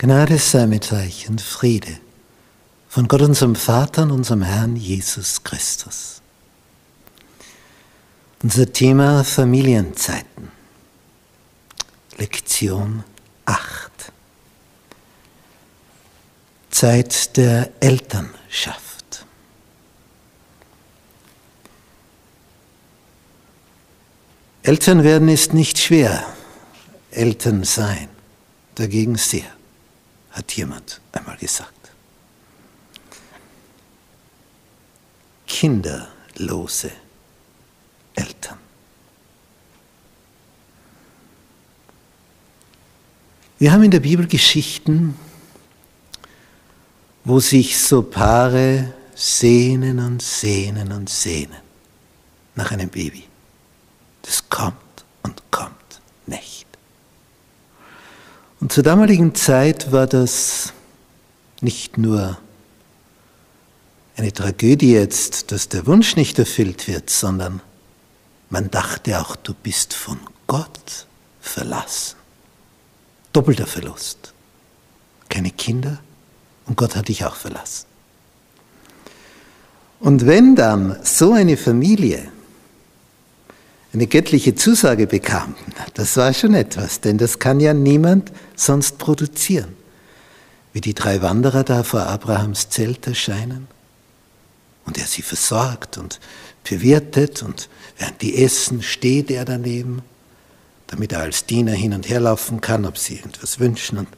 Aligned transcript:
Gnade 0.00 0.38
sei 0.38 0.68
mit 0.68 0.92
euch 0.92 1.28
und 1.28 1.40
Friede 1.40 1.98
von 2.88 3.08
Gott 3.08 3.20
unserem 3.20 3.56
Vater 3.56 4.04
und 4.04 4.12
unserem 4.12 4.42
Herrn 4.42 4.76
Jesus 4.76 5.42
Christus. 5.42 6.22
Unser 8.40 8.72
Thema 8.72 9.24
Familienzeiten. 9.24 10.52
Lektion 12.16 13.02
8. 13.44 13.90
Zeit 16.70 17.36
der 17.36 17.72
Elternschaft. 17.80 19.26
Eltern 24.62 25.02
werden 25.02 25.28
ist 25.28 25.54
nicht 25.54 25.76
schwer, 25.76 26.24
Eltern 27.10 27.64
sein 27.64 28.08
dagegen 28.76 29.16
sehr 29.16 29.57
hat 30.38 30.52
jemand 30.56 31.00
einmal 31.12 31.36
gesagt. 31.36 31.90
Kinderlose 35.46 36.92
Eltern. 38.14 38.58
Wir 43.58 43.72
haben 43.72 43.82
in 43.82 43.90
der 43.90 43.98
Bibel 43.98 44.28
Geschichten, 44.28 45.18
wo 47.24 47.40
sich 47.40 47.76
so 47.76 48.02
Paare 48.02 48.94
sehnen 49.16 49.98
und 49.98 50.22
sehnen 50.22 50.92
und 50.92 51.10
sehnen 51.10 51.62
nach 52.54 52.70
einem 52.70 52.88
Baby. 52.88 53.24
Das 54.22 54.48
kommt 54.48 55.04
und 55.24 55.42
kommt 55.50 56.00
nicht. 56.26 56.68
Und 58.68 58.72
zur 58.74 58.82
damaligen 58.82 59.34
Zeit 59.34 59.92
war 59.92 60.06
das 60.06 60.74
nicht 61.62 61.96
nur 61.96 62.36
eine 64.14 64.30
Tragödie 64.30 64.92
jetzt, 64.92 65.52
dass 65.52 65.70
der 65.70 65.86
Wunsch 65.86 66.16
nicht 66.16 66.38
erfüllt 66.38 66.86
wird, 66.86 67.08
sondern 67.08 67.62
man 68.50 68.70
dachte 68.70 69.20
auch, 69.22 69.36
du 69.36 69.54
bist 69.54 69.94
von 69.94 70.18
Gott 70.46 71.06
verlassen. 71.40 72.16
Doppelter 73.32 73.66
Verlust. 73.66 74.34
Keine 75.30 75.50
Kinder 75.50 76.00
und 76.66 76.76
Gott 76.76 76.94
hat 76.94 77.08
dich 77.08 77.24
auch 77.24 77.36
verlassen. 77.36 77.86
Und 79.98 80.26
wenn 80.26 80.56
dann 80.56 80.98
so 81.04 81.32
eine 81.32 81.56
Familie 81.56 82.30
eine 83.92 84.06
göttliche 84.06 84.54
Zusage 84.54 85.06
bekam, 85.06 85.54
das 85.94 86.16
war 86.16 86.34
schon 86.34 86.54
etwas, 86.54 87.00
denn 87.00 87.16
das 87.18 87.38
kann 87.38 87.58
ja 87.58 87.72
niemand 87.72 88.32
sonst 88.54 88.98
produzieren. 88.98 89.74
Wie 90.72 90.80
die 90.80 90.94
drei 90.94 91.22
Wanderer 91.22 91.64
da 91.64 91.82
vor 91.82 92.02
Abrahams 92.02 92.68
Zelt 92.68 93.06
erscheinen 93.06 93.66
und 94.84 94.98
er 94.98 95.06
sie 95.06 95.22
versorgt 95.22 95.96
und 95.96 96.20
bewirtet 96.68 97.42
und 97.42 97.68
während 97.98 98.20
die 98.20 98.42
essen, 98.44 98.82
steht 98.82 99.30
er 99.30 99.46
daneben, 99.46 100.02
damit 100.88 101.12
er 101.12 101.20
als 101.20 101.46
Diener 101.46 101.72
hin 101.72 101.94
und 101.94 102.08
her 102.08 102.20
laufen 102.20 102.60
kann, 102.60 102.84
ob 102.84 102.98
sie 102.98 103.16
irgendwas 103.16 103.58
wünschen 103.58 103.98
und 103.98 104.08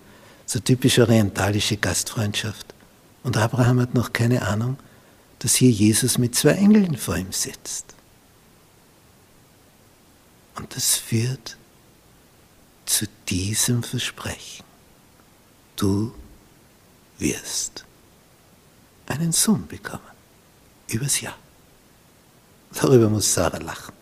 so 0.47 0.59
typisch 0.59 0.99
orientalische 0.99 1.77
Gastfreundschaft. 1.77 2.75
Und 3.23 3.37
Abraham 3.37 3.81
hat 3.81 3.95
noch 3.95 4.13
keine 4.13 4.43
Ahnung, 4.43 4.77
dass 5.39 5.55
hier 5.55 5.71
Jesus 5.71 6.19
mit 6.19 6.35
zwei 6.35 6.53
Engeln 6.53 6.97
vor 6.97 7.17
ihm 7.17 7.31
sitzt. 7.31 7.95
Und 10.71 10.77
es 10.77 10.95
führt 10.95 11.57
zu 12.87 13.07
diesem 13.29 13.83
Versprechen. 13.83 14.65
Du 15.75 16.15
wirst 17.19 17.85
einen 19.07 19.33
Sohn 19.33 19.67
bekommen. 19.67 20.05
Übers 20.87 21.21
Jahr. 21.21 21.37
Darüber 22.73 23.09
muss 23.09 23.35
Sarah 23.35 23.59
lachen. 23.59 23.95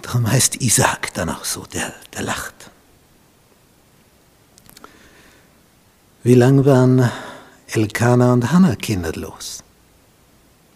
Darum 0.00 0.30
heißt 0.30 0.62
Isaac 0.62 1.12
dann 1.12 1.28
auch 1.28 1.44
so, 1.44 1.66
der, 1.66 1.94
der 2.14 2.22
lacht. 2.22 2.70
Wie 6.22 6.34
lang 6.34 6.64
waren 6.64 7.10
Elkanah 7.66 8.32
und 8.32 8.50
Hannah 8.50 8.76
kinderlos? 8.76 9.62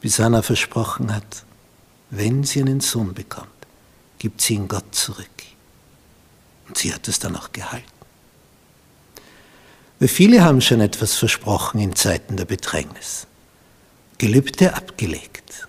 Bis 0.03 0.19
Hannah 0.19 0.43
versprochen 0.43 1.15
hat, 1.15 1.45
wenn 2.11 2.45
sie 2.45 2.61
einen 2.61 2.81
Sohn 2.81 3.15
bekommt, 3.15 3.56
gibt 4.19 4.41
sie 4.41 4.55
ihn 4.55 4.69
Gott 4.69 4.95
zurück. 4.95 5.27
Und 6.69 6.79
sie 6.79 6.93
hat 6.93 7.09
es 7.09 7.19
dann 7.19 7.37
auch 7.37 7.53
gehalten. 7.53 7.87
Weil 9.99 10.09
viele 10.09 10.45
haben 10.45 10.61
schon 10.61 10.81
etwas 10.81 11.15
versprochen 11.15 11.81
in 11.81 11.97
Zeiten 11.97 12.37
der 12.37 12.45
Bedrängnis. 12.45 13.27
Gelübde 14.19 14.75
abgelegt. 14.75 15.69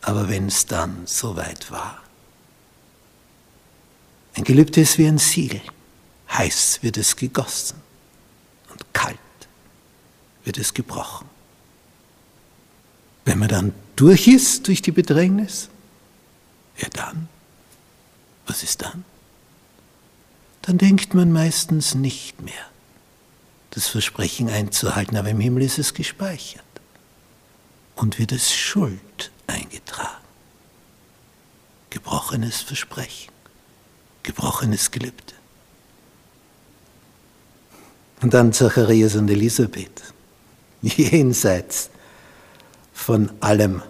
Aber 0.00 0.28
wenn 0.28 0.46
es 0.46 0.66
dann 0.66 1.06
soweit 1.06 1.70
war. 1.70 2.02
Ein 4.34 4.44
Gelübde 4.44 4.80
ist 4.80 4.98
wie 4.98 5.06
ein 5.06 5.18
Siegel. 5.18 5.60
Heiß 6.30 6.80
wird 6.82 6.96
es 6.96 7.16
gegossen 7.16 7.80
und 8.70 8.94
kalt 8.94 9.18
wird 10.44 10.58
es 10.58 10.74
gebrochen. 10.74 11.28
Wenn 13.24 13.38
man 13.38 13.48
dann 13.48 13.74
durch 13.96 14.28
ist 14.28 14.68
durch 14.68 14.80
die 14.80 14.92
Bedrängnis, 14.92 15.68
ja 16.78 16.88
dann 16.90 17.28
was 18.48 18.62
ist 18.62 18.82
dann? 18.82 19.04
Dann 20.62 20.78
denkt 20.78 21.14
man 21.14 21.32
meistens 21.32 21.94
nicht 21.94 22.42
mehr, 22.42 22.54
das 23.70 23.88
Versprechen 23.88 24.48
einzuhalten, 24.48 25.16
aber 25.16 25.30
im 25.30 25.40
Himmel 25.40 25.62
ist 25.62 25.78
es 25.78 25.94
gespeichert 25.94 26.64
und 27.94 28.18
wird 28.18 28.32
es 28.32 28.52
Schuld 28.52 29.30
eingetragen. 29.46 30.24
Gebrochenes 31.90 32.60
Versprechen, 32.60 33.32
gebrochenes 34.22 34.90
Gelübde. 34.90 35.34
Und 38.20 38.34
dann 38.34 38.52
Zacharias 38.52 39.14
und 39.14 39.30
Elisabeth, 39.30 40.02
jenseits 40.82 41.90
von 42.92 43.30
allem, 43.40 43.82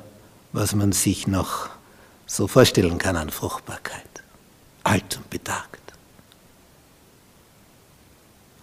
was 0.52 0.74
man 0.74 0.92
sich 0.92 1.26
noch 1.26 1.70
so 2.26 2.46
vorstellen 2.46 2.98
kann 2.98 3.16
an 3.16 3.30
Fruchtbarkeit 3.30 4.07
alt 4.88 5.16
und 5.16 5.28
betagt. 5.30 5.80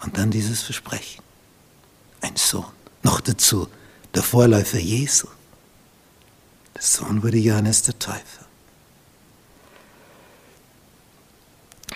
Und 0.02 0.18
dann 0.18 0.30
dieses 0.30 0.62
Versprechen. 0.62 1.22
Ein 2.20 2.36
Sohn. 2.36 2.64
Noch 3.02 3.20
dazu 3.20 3.68
der 4.14 4.22
Vorläufer 4.22 4.78
Jesu. 4.78 5.28
Der 6.74 6.82
Sohn 6.82 7.22
wurde 7.22 7.38
Johannes 7.38 7.82
der 7.82 7.98
Täufer. 7.98 8.46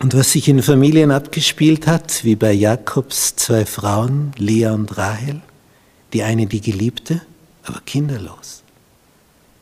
Und 0.00 0.14
was 0.14 0.32
sich 0.32 0.48
in 0.48 0.62
Familien 0.62 1.10
abgespielt 1.10 1.86
hat, 1.86 2.24
wie 2.24 2.36
bei 2.36 2.52
Jakobs 2.52 3.36
zwei 3.36 3.66
Frauen, 3.66 4.32
Lea 4.36 4.68
und 4.68 4.97
Rahel, 4.97 5.42
die 6.12 6.22
eine 6.22 6.47
die 6.47 6.60
Geliebte, 6.60 7.20
aber 7.64 7.80
kinderlos. 7.84 8.62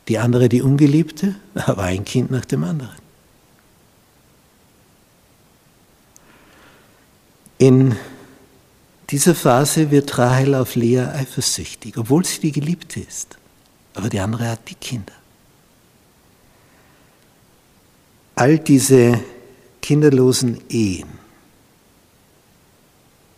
Die 0.07 0.17
andere 0.17 0.47
die 0.47 0.61
Ungeliebte, 0.61 1.35
aber 1.55 1.83
ein 1.83 2.05
Kind 2.05 2.31
nach 2.31 2.45
dem 2.45 2.63
anderen. 2.63 3.08
In 7.59 7.97
dieser 9.09 9.35
Phase 9.35 9.91
wird 9.91 10.17
Rahel 10.17 10.55
auf 10.55 10.75
Lea 10.75 11.01
eifersüchtig, 11.01 11.97
obwohl 11.97 12.25
sie 12.25 12.39
die 12.39 12.53
Geliebte 12.53 13.01
ist. 13.01 13.37
Aber 13.95 14.09
die 14.09 14.21
andere 14.21 14.47
hat 14.47 14.69
die 14.69 14.75
Kinder. 14.75 15.11
All 18.35 18.57
diese 18.57 19.19
kinderlosen 19.81 20.63
Ehen, 20.69 21.09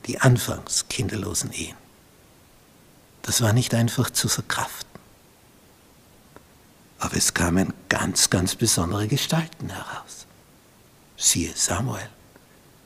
die 0.05 0.22
anfangs 0.22 0.87
kinderlosen 0.87 1.51
Ehen, 1.51 1.78
das 3.23 3.41
war 3.41 3.53
nicht 3.53 3.73
einfach 3.73 4.11
zu 4.11 4.28
verkraften. 4.28 4.99
Aber 6.99 7.17
es 7.17 7.34
kamen 7.34 7.73
ganz, 7.90 8.29
ganz 8.29 8.53
besondere 8.53 9.07
Gestalten 9.07 9.69
heraus. 9.69 10.28
Siehe 11.17 11.53
Samuel. 11.55 12.07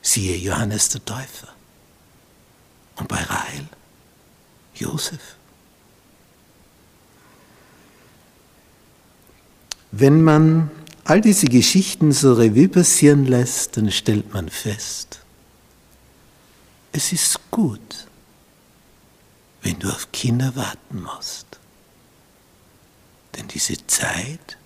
Siehe 0.06 0.36
Johannes 0.36 0.88
der 0.90 1.04
Täufer. 1.04 1.48
Und 2.94 3.08
bei 3.08 3.20
Rahel 3.20 3.66
Josef. 4.72 5.34
Wenn 9.90 10.22
man 10.22 10.70
all 11.02 11.20
diese 11.20 11.46
Geschichten 11.46 12.12
so 12.12 12.34
Revue 12.34 12.68
passieren 12.68 13.24
lässt, 13.24 13.76
dann 13.76 13.90
stellt 13.90 14.32
man 14.32 14.48
fest, 14.48 15.22
es 16.92 17.12
ist 17.12 17.40
gut, 17.50 18.06
wenn 19.62 19.76
du 19.80 19.88
auf 19.88 20.12
Kinder 20.12 20.54
warten 20.54 21.02
musst. 21.02 21.58
Denn 23.34 23.48
diese 23.48 23.84
Zeit 23.88 24.56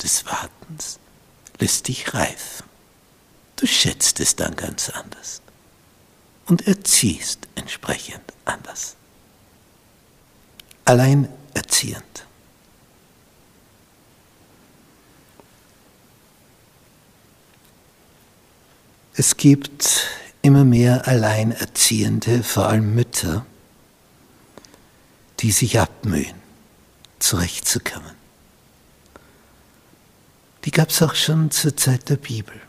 des 0.00 0.24
Wartens 0.24 1.00
lässt 1.58 1.88
dich 1.88 2.14
reifen. 2.14 2.73
Du 3.56 3.66
schätzt 3.66 4.20
es 4.20 4.36
dann 4.36 4.56
ganz 4.56 4.90
anders. 4.90 5.40
und 6.46 6.66
erziehst 6.66 7.48
entsprechend 7.54 8.22
anders. 8.44 8.96
Alleinerziehend. 10.84 12.26
Es 19.16 19.36
gibt 19.36 20.08
immer 20.42 20.64
mehr 20.64 21.06
Alleinerziehende, 21.06 22.42
vor 22.42 22.66
allem 22.66 22.94
Mütter, 22.94 23.46
die 25.40 25.52
sich 25.52 25.78
abmühen, 25.78 26.34
zurechtzukommen. 27.20 28.12
Die 30.64 30.70
gab 30.70 30.90
es 30.90 31.00
auch 31.00 31.14
schon 31.14 31.50
zur 31.50 31.76
Zeit 31.76 32.08
der 32.08 32.16
Bibel. 32.16 32.60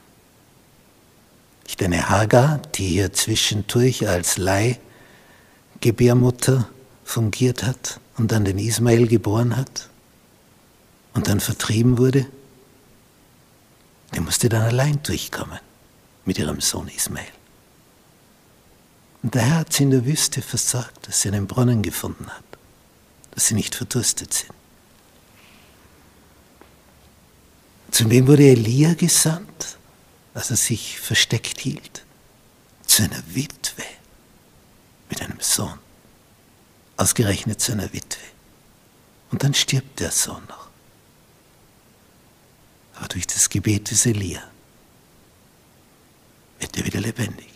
Nicht 1.65 1.83
eine 1.83 2.09
Hagar, 2.09 2.61
die 2.75 2.87
hier 2.87 3.13
zwischendurch 3.13 4.07
als 4.07 4.37
Leihgebärmutter 4.37 6.69
fungiert 7.03 7.63
hat 7.63 7.99
und 8.17 8.31
dann 8.31 8.45
den 8.45 8.59
Ismael 8.59 9.07
geboren 9.07 9.57
hat 9.57 9.89
und 11.13 11.27
dann 11.27 11.39
vertrieben 11.39 11.97
wurde. 11.97 12.27
Die 14.13 14.19
musste 14.19 14.49
dann 14.49 14.61
allein 14.61 15.01
durchkommen 15.03 15.59
mit 16.25 16.37
ihrem 16.37 16.61
Sohn 16.61 16.87
Ismael. 16.87 17.25
Und 19.23 19.33
der 19.33 19.41
Herr 19.41 19.57
hat 19.57 19.73
sie 19.73 19.83
in 19.83 19.91
der 19.91 20.05
Wüste 20.05 20.41
versorgt, 20.41 21.07
dass 21.07 21.21
sie 21.21 21.29
einen 21.29 21.47
Brunnen 21.47 21.81
gefunden 21.81 22.29
hat, 22.29 22.43
dass 23.31 23.47
sie 23.47 23.55
nicht 23.55 23.73
verdurstet 23.73 24.33
sind. 24.33 24.51
Zu 27.89 28.09
wem 28.09 28.27
wurde 28.27 28.43
Elia 28.43 28.93
gesandt? 28.93 29.77
Als 30.35 30.51
er 30.51 30.57
sich 30.57 30.99
versteckt 30.99 31.59
hielt, 31.61 32.03
zu 32.85 33.03
einer 33.03 33.23
Witwe 33.27 33.83
mit 35.09 35.21
einem 35.21 35.39
Sohn. 35.39 35.79
Ausgerechnet 36.97 37.59
zu 37.61 37.71
einer 37.71 37.91
Witwe. 37.93 38.21
Und 39.31 39.43
dann 39.43 39.53
stirbt 39.53 39.99
der 39.99 40.11
Sohn 40.11 40.43
noch. 40.47 40.69
Aber 42.95 43.07
durch 43.07 43.25
das 43.27 43.49
Gebet 43.49 43.91
des 43.91 44.05
Elia 44.05 44.43
wird 46.59 46.77
er 46.77 46.85
wieder 46.85 47.01
lebendig. 47.01 47.47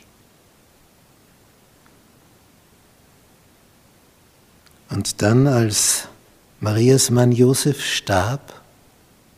Und 4.90 5.22
dann, 5.22 5.48
als 5.48 6.08
Marias 6.60 7.10
Mann 7.10 7.32
Josef 7.32 7.86
starb, 7.86 8.62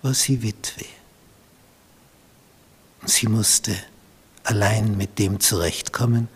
war 0.01 0.13
sie 0.13 0.41
Witwe. 0.41 0.85
Sie 3.05 3.27
musste 3.27 3.75
allein 4.43 4.95
mit 4.97 5.19
dem 5.19 5.39
zurechtkommen, 5.39 6.27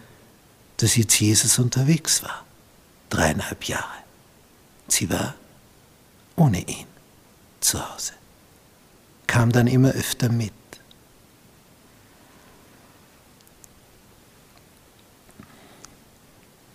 dass 0.78 0.96
jetzt 0.96 1.20
Jesus 1.20 1.60
unterwegs 1.60 2.24
war. 2.24 2.44
Dreieinhalb 3.10 3.66
Jahre. 3.66 4.04
Sie 4.88 5.10
war 5.10 5.36
ohne 6.36 6.62
ihn 6.62 6.88
zu 7.60 7.80
Hause. 7.88 8.14
Kam 9.28 9.52
dann 9.52 9.68
immer 9.68 9.92
öfter 9.92 10.30
mit. 10.30 10.54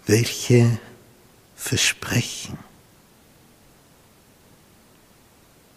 Welche 0.07 0.79
Versprechen 1.55 2.59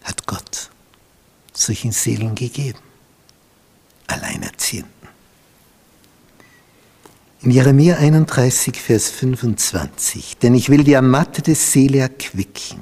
hat 0.03 0.25
Gott 0.25 0.71
solchen 1.53 1.91
Seelen 1.91 2.33
gegeben? 2.33 2.79
Alleinerziehenden. 4.73 4.93
In 7.41 7.51
Jeremia 7.51 7.97
31, 7.97 8.79
Vers 8.79 9.09
25, 9.09 10.37
denn 10.37 10.55
ich 10.55 10.69
will 10.69 10.83
die 10.83 10.93
ermattete 10.93 11.55
Seele 11.55 11.99
erquicken 11.99 12.81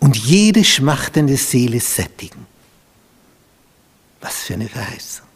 und 0.00 0.16
jede 0.16 0.64
schmachtende 0.64 1.36
Seele 1.36 1.78
sättigen. 1.78 2.46
Was 4.20 4.34
für 4.42 4.54
eine 4.54 4.68
Verheißung. 4.68 5.26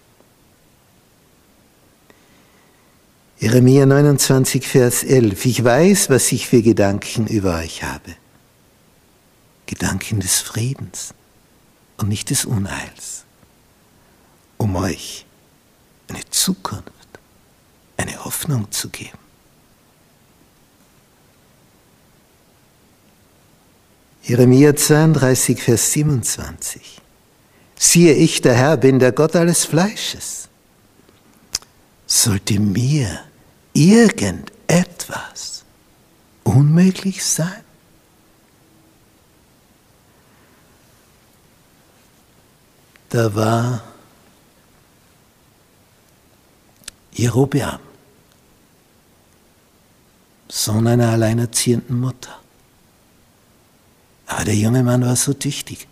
Jeremia 3.39 3.87
29, 3.87 4.67
Vers 4.67 5.05
11, 5.05 5.45
ich 5.45 5.63
weiß, 5.63 6.11
was 6.11 6.33
ich 6.33 6.49
für 6.49 6.63
Gedanken 6.63 7.27
über 7.27 7.59
euch 7.59 7.85
habe. 7.85 8.17
Gedanken 9.67 10.21
des 10.21 10.41
Friedens 10.41 11.15
und 11.99 12.09
nicht 12.09 12.31
des 12.31 12.45
Unheils, 12.47 13.25
um 14.57 14.75
euch 14.77 15.26
eine 16.09 16.29
Zukunft, 16.31 16.93
eine 17.97 18.25
Hoffnung 18.25 18.71
zu 18.71 18.89
geben. 18.89 19.19
Jeremia 24.23 24.75
32, 24.75 25.63
Vers 25.63 25.93
27. 25.93 27.01
Siehe, 27.77 28.15
ich, 28.15 28.41
der 28.41 28.55
Herr, 28.55 28.77
bin 28.77 28.99
der 28.99 29.13
Gott 29.13 29.37
alles 29.37 29.65
Fleisches. 29.65 30.49
Sollte 32.07 32.59
mir 32.59 33.21
irgendetwas 33.73 35.65
unmöglich 36.43 37.25
sein? 37.25 37.63
Da 43.11 43.35
war 43.35 43.83
Jerobeam, 47.17 47.79
Sohn 50.49 50.87
einer 50.87 51.11
alleinerziehenden 51.11 51.99
Mutter. 51.99 52.39
Aber 54.27 54.45
der 54.45 54.55
junge 54.55 54.83
Mann 54.83 55.05
war 55.05 55.17
so 55.17 55.33
tüchtig, 55.33 55.89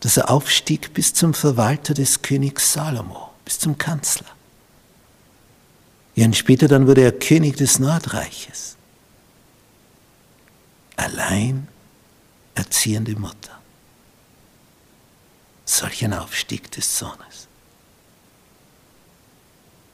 dass 0.00 0.16
er 0.16 0.30
aufstieg 0.30 0.92
bis 0.92 1.14
zum 1.14 1.32
Verwalter 1.32 1.94
des 1.94 2.22
Königs 2.22 2.72
Salomo, 2.72 3.30
bis 3.44 3.60
zum 3.60 3.78
Kanzler. 3.78 4.26
Jahren 6.16 6.34
später 6.34 6.66
dann 6.66 6.86
wurde 6.88 7.02
er 7.02 7.12
König 7.12 7.56
des 7.56 7.78
Nordreiches. 7.78 8.76
Allein 10.96 11.68
erziehende 12.54 13.14
Mutter. 13.18 13.60
Solch 15.64 16.04
ein 16.04 16.14
Aufstieg 16.14 16.70
des 16.72 16.98
Sohnes. 16.98 17.33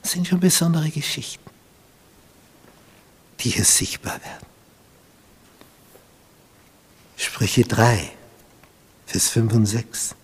Das 0.02 0.12
sind 0.12 0.26
schon 0.26 0.41
besondere 0.41 0.91
Geschichten, 0.91 1.50
die 3.41 3.50
hier 3.50 3.64
sichtbar 3.64 4.14
werden. 4.14 4.47
Sprüche 7.16 7.64
3, 7.64 8.11
Vers 9.07 9.28
5 9.28 9.52
und 9.52 9.66
6. 9.66 10.14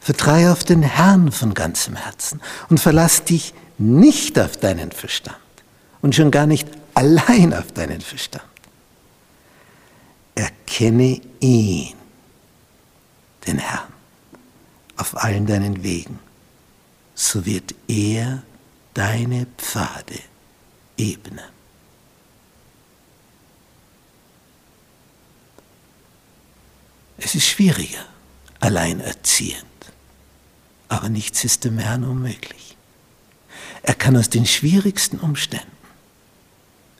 Vertraue 0.00 0.52
auf 0.52 0.64
den 0.64 0.82
Herrn 0.82 1.32
von 1.32 1.54
ganzem 1.54 1.96
Herzen 1.96 2.40
und 2.68 2.78
verlass 2.78 3.24
dich 3.24 3.54
nicht 3.78 4.38
auf 4.38 4.56
deinen 4.56 4.92
Verstand 4.92 5.36
und 6.00 6.14
schon 6.14 6.30
gar 6.30 6.46
nicht 6.46 6.68
allein 6.94 7.54
auf 7.54 7.72
deinen 7.72 8.00
Verstand. 8.00 8.44
Erkenne 10.34 11.20
ihn, 11.40 11.94
den 13.46 13.58
Herrn, 13.58 13.92
auf 14.96 15.22
allen 15.22 15.46
deinen 15.46 15.82
Wegen, 15.82 16.18
so 17.14 17.44
wird 17.44 17.74
er 17.88 18.42
deine 18.94 19.46
Pfade 19.58 20.18
ebnen. 20.96 21.40
Es 27.18 27.34
ist 27.34 27.46
schwieriger, 27.46 28.04
alleinerziehend, 28.60 29.64
aber 30.88 31.08
nichts 31.08 31.44
ist 31.44 31.64
dem 31.64 31.78
Herrn 31.78 32.04
unmöglich. 32.04 32.76
Er 33.82 33.94
kann 33.94 34.16
aus 34.16 34.28
den 34.28 34.46
schwierigsten 34.46 35.18
Umständen 35.18 35.70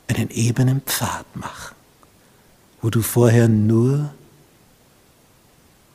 einen 0.08 0.30
ebenen 0.30 0.80
Pfad 0.82 1.37
machen, 1.37 1.75
wo 2.80 2.90
du 2.90 3.02
vorher 3.02 3.49
nur 3.49 4.14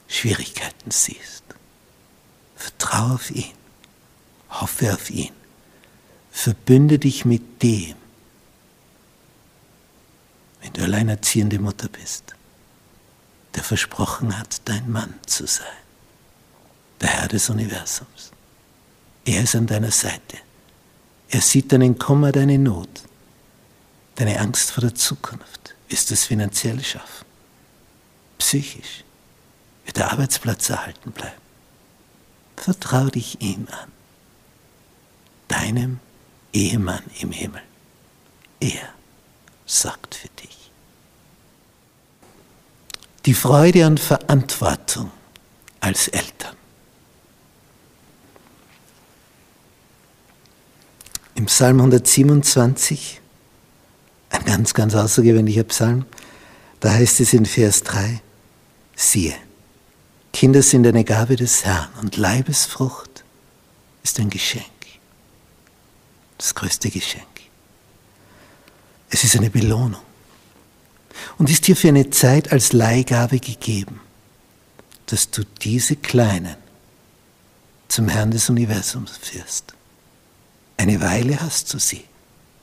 Schwierigkeiten 0.07 0.91
siehst. 0.91 1.43
Vertraue 2.55 3.13
auf 3.15 3.31
ihn, 3.31 3.53
hoffe 4.49 4.93
auf 4.93 5.09
ihn 5.09 5.36
verbünde 6.37 6.99
dich 6.99 7.25
mit 7.25 7.63
dem, 7.63 7.95
wenn 10.61 10.71
du 10.73 10.83
alleinerziehende 10.83 11.57
Mutter 11.57 11.89
bist, 11.89 12.35
der 13.55 13.63
versprochen 13.63 14.37
hat, 14.37 14.61
dein 14.65 14.89
Mann 14.91 15.15
zu 15.25 15.47
sein, 15.47 15.65
der 17.01 17.09
Herr 17.09 17.27
des 17.27 17.49
Universums. 17.49 18.31
Er 19.25 19.43
ist 19.43 19.55
an 19.55 19.65
deiner 19.65 19.89
Seite. 19.89 20.37
Er 21.29 21.41
sieht 21.41 21.71
deinen 21.71 21.97
Kummer, 21.97 22.31
deine 22.31 22.59
Not, 22.59 23.01
deine 24.15 24.39
Angst 24.39 24.69
vor 24.69 24.81
der 24.81 24.93
Zukunft. 24.93 25.75
Wirst 25.89 26.11
du 26.11 26.13
es 26.13 26.25
finanziell 26.25 26.83
schaffen? 26.83 27.25
Psychisch? 28.37 29.03
Wird 29.85 29.97
der 29.97 30.11
Arbeitsplatz 30.11 30.69
erhalten 30.69 31.11
bleiben? 31.11 31.41
Vertrau 32.55 33.07
dich 33.07 33.41
ihm 33.41 33.67
an, 33.71 33.91
deinem 35.47 35.99
Ehemann 36.57 37.03
im 37.19 37.31
Himmel. 37.31 37.61
Er 38.59 38.89
sorgt 39.67 40.15
für 40.15 40.29
dich. 40.29 40.71
Die 43.27 43.35
Freude 43.35 43.85
an 43.85 43.99
Verantwortung 43.99 45.11
als 45.79 46.07
Eltern. 46.07 46.55
Im 51.35 51.45
Psalm 51.45 51.77
127, 51.77 53.21
ein 54.31 54.45
ganz, 54.45 54.73
ganz 54.73 54.95
außergewöhnlicher 54.95 55.65
Psalm, 55.65 56.05
da 56.79 56.91
heißt 56.91 57.19
es 57.19 57.33
in 57.33 57.45
Vers 57.45 57.83
3, 57.83 58.21
siehe, 58.95 59.35
Kinder 60.33 60.63
sind 60.63 60.87
eine 60.87 61.03
Gabe 61.03 61.35
des 61.35 61.63
Herrn 61.63 61.89
und 62.01 62.17
Leibesfrucht 62.17 63.23
ist 64.01 64.19
ein 64.19 64.31
Geschenk. 64.31 64.76
Größte 66.57 66.89
Geschenk. 66.89 67.27
Es 69.11 69.23
ist 69.23 69.35
eine 69.35 69.51
Belohnung 69.51 70.01
und 71.37 71.51
ist 71.51 71.67
dir 71.67 71.75
für 71.75 71.89
eine 71.89 72.09
Zeit 72.09 72.51
als 72.51 72.73
Leihgabe 72.73 73.39
gegeben, 73.39 74.01
dass 75.05 75.29
du 75.29 75.43
diese 75.61 75.97
Kleinen 75.97 76.55
zum 77.89 78.07
Herrn 78.07 78.31
des 78.31 78.49
Universums 78.49 79.17
führst. 79.17 79.75
Eine 80.77 80.99
Weile 80.99 81.39
hast 81.39 81.71
du 81.75 81.77
sie, 81.77 82.03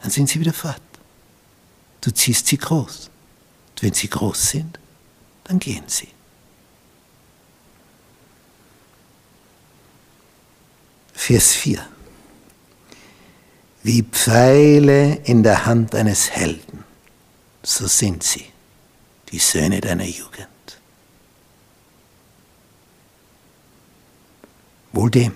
dann 0.02 0.10
sind 0.10 0.28
sie 0.28 0.40
wieder 0.40 0.52
fort. 0.52 0.82
Du 2.00 2.10
ziehst 2.10 2.48
sie 2.48 2.58
groß. 2.58 3.10
Und 3.70 3.82
wenn 3.82 3.94
sie 3.94 4.08
groß 4.08 4.50
sind, 4.50 4.80
dann 5.44 5.60
gehen 5.60 5.84
sie. 5.86 6.08
Vers 11.12 11.52
4. 11.52 11.93
Wie 13.84 14.02
Pfeile 14.02 15.16
in 15.24 15.42
der 15.42 15.66
Hand 15.66 15.94
eines 15.94 16.30
Helden, 16.30 16.84
so 17.62 17.86
sind 17.86 18.22
sie, 18.22 18.46
die 19.28 19.38
Söhne 19.38 19.82
deiner 19.82 20.06
Jugend. 20.06 20.48
Wohl 24.92 25.10
dem, 25.10 25.32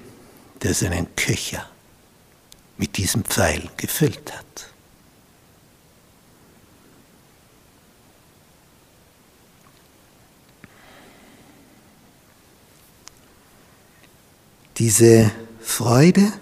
der 0.63 0.73
seinen 0.73 1.15
Köcher 1.15 1.69
mit 2.79 2.97
diesem 2.97 3.23
Pfeil 3.23 3.69
gefüllt 3.77 4.33
hat. 4.33 4.71
Diese 14.79 15.31
Freude 15.61 16.33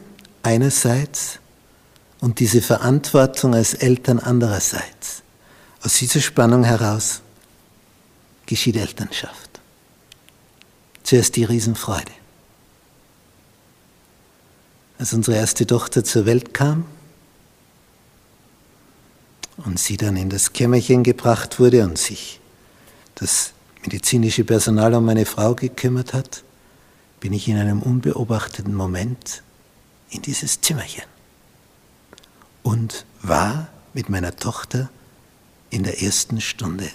einerseits 0.45 1.41
und 2.21 2.41
diese 2.41 2.63
Verantwortung 2.63 3.55
als 3.55 3.75
Eltern 3.75 4.19
andererseits. 4.19 5.23
Aus 5.83 5.99
dieser 5.99 6.21
Spannung 6.21 6.65
heraus 6.65 7.21
geschieht 8.47 8.77
Elternschaft. 8.77 9.61
Zuerst 11.03 11.37
die 11.37 11.45
Riesenfreude. 11.45 12.13
Als 14.99 15.13
unsere 15.13 15.37
erste 15.37 15.67
Tochter 15.67 16.05
zur 16.05 16.27
Welt 16.27 16.55
kam 16.55 16.87
und 19.59 19.79
sie 19.79 19.97
dann 19.97 20.17
in 20.17 20.31
das 20.31 20.53
Kämmerchen 20.53 21.05
gebracht 21.05 21.61
wurde 21.61 21.85
und 21.85 21.99
sich 21.99 22.41
das 23.15 23.53
medizinische 23.83 24.45
Personal 24.45 24.95
um 24.95 25.05
meine 25.05 25.27
Frau 25.27 25.55
gekümmert 25.55 26.15
hat, 26.15 26.43
bin 27.21 27.33
ich 27.33 27.47
in 27.47 27.59
einem 27.59 27.83
unbeobachteten 27.83 28.75
Moment 28.75 29.43
in 30.11 30.23
dieses 30.23 30.61
Zimmerchen 30.61 31.05
und 32.67 33.07
war 33.23 33.69
mit 33.95 34.09
meiner 34.09 34.35
Tochter 34.35 34.91
in 35.71 35.85
der 35.85 36.03
ersten 36.03 36.41
Stunde 36.41 36.91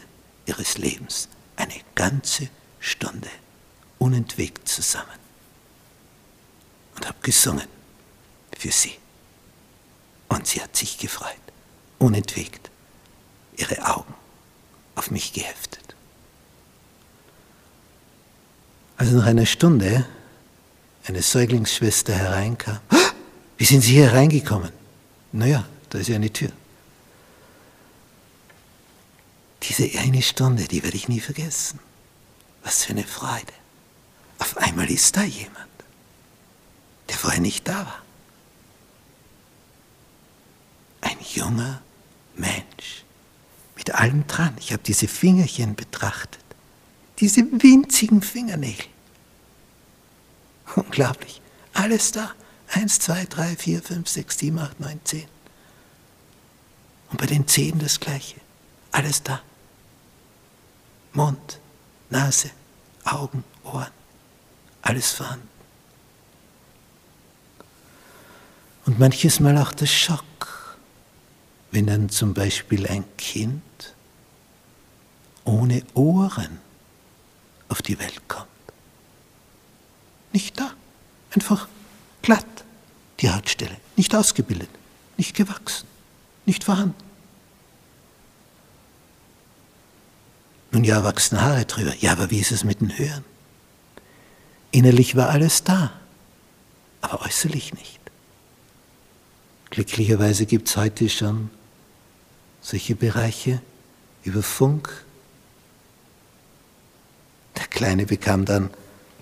ihres 0.46 0.78
Lebens, 0.78 1.30
eine 1.56 1.76
ganze 1.96 2.50
Stunde, 2.82 3.30
unentwegt 3.98 4.68
zusammen 4.68 5.18
und 6.98 7.08
habe 7.08 7.18
gesungen 7.22 7.70
für 8.58 8.70
sie. 8.70 8.98
Und 10.28 10.46
sie 10.46 10.62
hat 10.62 10.76
sich 10.76 10.98
gefreut, 10.98 11.40
unentwegt, 12.00 12.70
ihre 13.56 13.96
Augen 13.96 14.14
auf 14.96 15.10
mich 15.10 15.32
geheftet. 15.32 15.96
Als 18.98 19.12
nach 19.12 19.26
einer 19.26 19.46
Stunde 19.46 20.06
eine 21.06 21.22
Säuglingsschwester 21.22 22.14
hereinkam, 22.14 22.82
wie 23.58 23.66
sind 23.66 23.82
Sie 23.84 23.94
hier 23.94 24.12
reingekommen? 24.12 24.81
Naja, 25.32 25.66
da 25.90 26.00
ist 26.00 26.08
ja 26.08 26.16
eine 26.16 26.32
Tür. 26.32 26.52
Diese 29.64 30.00
eine 30.00 30.22
Stunde, 30.22 30.66
die 30.66 30.84
werde 30.84 30.98
ich 30.98 31.08
nie 31.08 31.20
vergessen. 31.20 31.80
Was 32.64 32.84
für 32.84 32.92
eine 32.92 33.04
Freude. 33.04 33.54
Auf 34.40 34.58
einmal 34.58 34.90
ist 34.90 35.16
da 35.16 35.24
jemand, 35.24 35.70
der 37.10 37.18
vorher 37.18 37.42
nicht 37.42 37.68
da 37.68 37.86
war. 37.86 38.02
Ein 41.02 41.18
junger 41.34 41.82
Mensch 42.36 43.04
mit 43.76 43.94
allem 43.94 44.26
dran. 44.28 44.56
Ich 44.60 44.74
habe 44.74 44.84
diese 44.84 45.08
Fingerchen 45.08 45.76
betrachtet, 45.76 46.44
diese 47.20 47.42
winzigen 47.62 48.22
Fingernägel. 48.22 48.86
Unglaublich. 50.76 51.42
Alles 51.74 52.12
da. 52.12 52.34
Eins, 52.74 53.00
zwei, 53.00 53.26
drei, 53.26 53.56
vier, 53.58 53.82
fünf, 53.82 54.08
sechs, 54.08 54.38
sieben, 54.38 54.60
acht, 54.60 54.80
neun, 54.80 55.00
zehn. 55.04 55.28
Und 57.10 57.20
bei 57.20 57.26
den 57.26 57.48
Zehen 57.48 57.80
das 57.80 58.00
Gleiche. 58.00 58.40
Alles 58.92 59.22
da. 59.24 59.42
Mund, 61.14 61.60
Nase, 62.10 62.52
Augen, 63.04 63.44
Ohren. 63.64 63.92
Alles 64.82 65.12
vorhanden. 65.12 65.50
Und 68.86 69.00
manches 69.00 69.40
Mal 69.42 69.58
auch 69.58 69.74
der 69.74 69.86
Schock, 69.86 70.78
wenn 71.72 71.88
dann 71.88 72.10
zum 72.10 72.34
Beispiel 72.34 72.88
ein 72.88 73.04
Kind 73.18 73.62
ohne 75.44 75.84
Ohren 75.94 76.60
auf 77.68 77.82
die 77.82 78.00
Welt 78.00 78.28
kommt. 78.28 78.48
Nicht 80.32 80.60
da. 80.60 80.72
Einfach 81.32 81.68
die 83.22 83.30
Hautstelle. 83.30 83.78
Nicht 83.96 84.16
ausgebildet, 84.16 84.70
nicht 85.18 85.36
gewachsen, 85.36 85.88
nicht 86.46 86.64
vorhanden. 86.64 86.96
Nun 90.72 90.84
ja, 90.84 91.04
wachsen 91.04 91.42
Haare 91.42 91.66
drüber. 91.66 91.94
Ja, 92.00 92.14
aber 92.14 92.32
wie 92.32 92.40
ist 92.40 92.52
es 92.52 92.64
mit 92.64 92.80
den 92.82 92.98
Hören? 92.98 93.26
Innerlich 94.72 95.16
war 95.16 95.30
alles 95.30 95.64
da, 95.64 95.92
aber 97.02 97.22
äußerlich 97.26 97.74
nicht. 97.74 98.00
Glücklicherweise 99.70 100.46
gibt 100.46 100.70
es 100.70 100.78
heute 100.78 101.10
schon 101.10 101.50
solche 102.62 102.96
Bereiche 102.96 103.62
über 104.24 104.44
Funk. 104.44 105.06
Der 107.58 107.68
Kleine 107.68 108.06
bekam 108.06 108.46
dann 108.46 108.70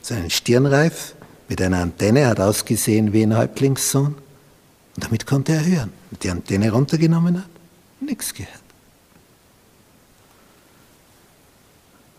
seinen 0.02 0.30
Stirnreif 0.30 1.16
mit 1.50 1.62
einer 1.62 1.82
Antenne, 1.82 2.28
hat 2.28 2.40
ausgesehen 2.40 3.12
wie 3.12 3.24
ein 3.24 3.36
Häuptlingssohn. 3.36 4.14
Und 4.14 5.04
damit 5.04 5.26
konnte 5.26 5.54
er 5.54 5.66
hören. 5.66 5.92
Und 6.12 6.24
die 6.24 6.30
Antenne 6.30 6.72
runtergenommen 6.72 7.40
hat, 7.40 7.50
nichts 8.00 8.34
gehört. 8.34 8.54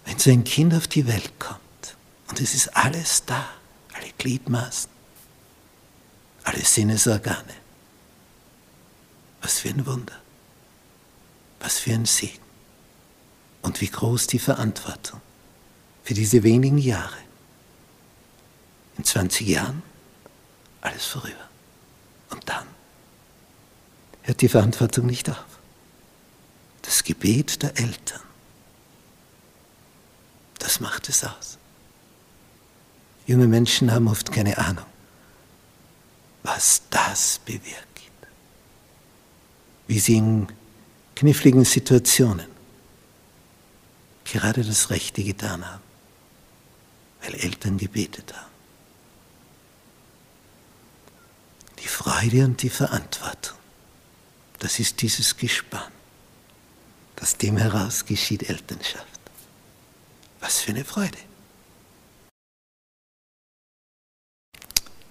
Wenn 0.04 0.18
so 0.18 0.30
ein 0.30 0.44
Kind 0.44 0.74
auf 0.74 0.88
die 0.88 1.06
Welt 1.06 1.38
kommt 1.38 1.60
und 2.28 2.40
es 2.40 2.54
ist 2.54 2.76
alles 2.76 3.24
da, 3.24 3.46
alle 3.94 4.10
Gliedmaßen, 4.18 4.90
alle 6.42 6.64
Sinnesorgane, 6.64 7.54
was 9.40 9.60
für 9.60 9.68
ein 9.68 9.86
Wunder, 9.86 10.16
was 11.60 11.78
für 11.78 11.92
ein 11.92 12.06
Segen 12.06 12.40
und 13.62 13.80
wie 13.80 13.88
groß 13.88 14.26
die 14.26 14.38
Verantwortung 14.40 15.20
für 16.02 16.14
diese 16.14 16.42
wenigen 16.42 16.78
Jahre 16.78 17.29
in 19.00 19.04
20 19.04 19.48
Jahren 19.48 19.82
alles 20.82 21.06
vorüber. 21.06 21.48
Und 22.28 22.46
dann 22.48 22.66
hört 24.22 24.40
die 24.42 24.48
Verantwortung 24.48 25.06
nicht 25.06 25.30
auf. 25.30 25.44
Das 26.82 27.02
Gebet 27.02 27.62
der 27.62 27.78
Eltern, 27.78 28.20
das 30.58 30.80
macht 30.80 31.08
es 31.08 31.24
aus. 31.24 31.56
Junge 33.26 33.46
Menschen 33.46 33.90
haben 33.90 34.08
oft 34.08 34.32
keine 34.32 34.58
Ahnung, 34.58 34.86
was 36.42 36.82
das 36.90 37.40
bewirkt. 37.44 37.86
Wie 39.86 39.98
sie 39.98 40.16
in 40.16 40.48
kniffligen 41.16 41.64
Situationen 41.64 42.46
gerade 44.24 44.62
das 44.62 44.90
Rechte 44.90 45.24
getan 45.24 45.66
haben, 45.66 45.82
weil 47.22 47.34
Eltern 47.34 47.78
gebetet 47.78 48.32
haben. 48.34 48.49
Die 51.80 51.88
Freude 51.88 52.44
und 52.44 52.62
die 52.62 52.70
Verantwortung, 52.70 53.56
das 54.58 54.78
ist 54.78 55.00
dieses 55.02 55.36
Gespann. 55.36 55.90
Aus 57.20 57.36
dem 57.36 57.58
heraus 57.58 58.06
geschieht 58.06 58.48
Elternschaft. 58.48 59.06
Was 60.40 60.60
für 60.60 60.70
eine 60.70 60.84
Freude. 60.84 61.18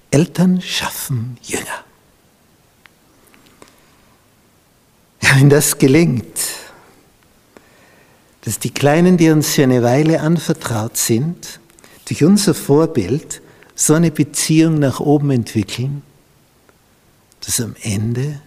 Eltern 0.09 0.59
schaffen 0.59 1.37
Jünger. 1.43 1.83
Ja, 5.21 5.35
wenn 5.35 5.51
das 5.51 5.77
gelingt, 5.77 6.39
dass 8.41 8.57
die 8.57 8.71
Kleinen, 8.71 9.17
die 9.17 9.29
uns 9.29 9.53
für 9.53 9.63
eine 9.63 9.83
Weile 9.83 10.21
anvertraut 10.21 10.97
sind, 10.97 11.59
durch 12.05 12.23
unser 12.23 12.55
Vorbild 12.55 13.43
so 13.75 13.93
eine 13.93 14.09
Beziehung 14.09 14.79
nach 14.79 14.99
oben 14.99 15.29
entwickeln, 15.29 16.01
dass 17.49 17.61
am 17.61 17.75
Ende, 17.81 18.39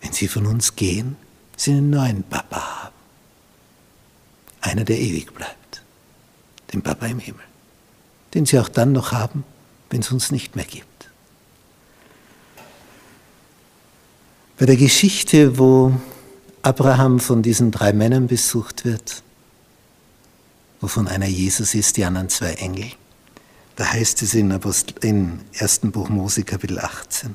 wenn 0.00 0.12
sie 0.12 0.28
von 0.28 0.46
uns 0.46 0.76
gehen, 0.76 1.16
sie 1.56 1.72
einen 1.72 1.90
neuen 1.90 2.22
Papa 2.22 2.84
haben. 2.84 2.94
Einer, 4.60 4.84
der 4.84 5.00
ewig 5.00 5.34
bleibt. 5.34 5.82
Den 6.72 6.82
Papa 6.82 7.06
im 7.06 7.18
Himmel. 7.18 7.42
Den 8.32 8.46
sie 8.46 8.60
auch 8.60 8.68
dann 8.68 8.92
noch 8.92 9.10
haben, 9.10 9.42
wenn 9.90 10.02
es 10.02 10.12
uns 10.12 10.30
nicht 10.30 10.54
mehr 10.54 10.64
gibt. 10.64 11.10
Bei 14.56 14.66
der 14.66 14.76
Geschichte, 14.76 15.58
wo 15.58 15.96
Abraham 16.62 17.18
von 17.18 17.42
diesen 17.42 17.72
drei 17.72 17.92
Männern 17.92 18.28
besucht 18.28 18.84
wird, 18.84 19.24
wovon 20.80 21.08
einer 21.08 21.26
Jesus 21.26 21.74
ist, 21.74 21.96
die 21.96 22.04
anderen 22.04 22.28
zwei 22.28 22.52
Engel, 22.52 22.92
da 23.76 23.92
heißt 23.92 24.22
es 24.22 24.34
in, 24.34 24.52
Apostel, 24.52 24.94
in 25.04 25.40
1. 25.58 25.80
Buch 25.84 26.08
Mose 26.08 26.44
Kapitel 26.44 26.78
18, 26.78 27.34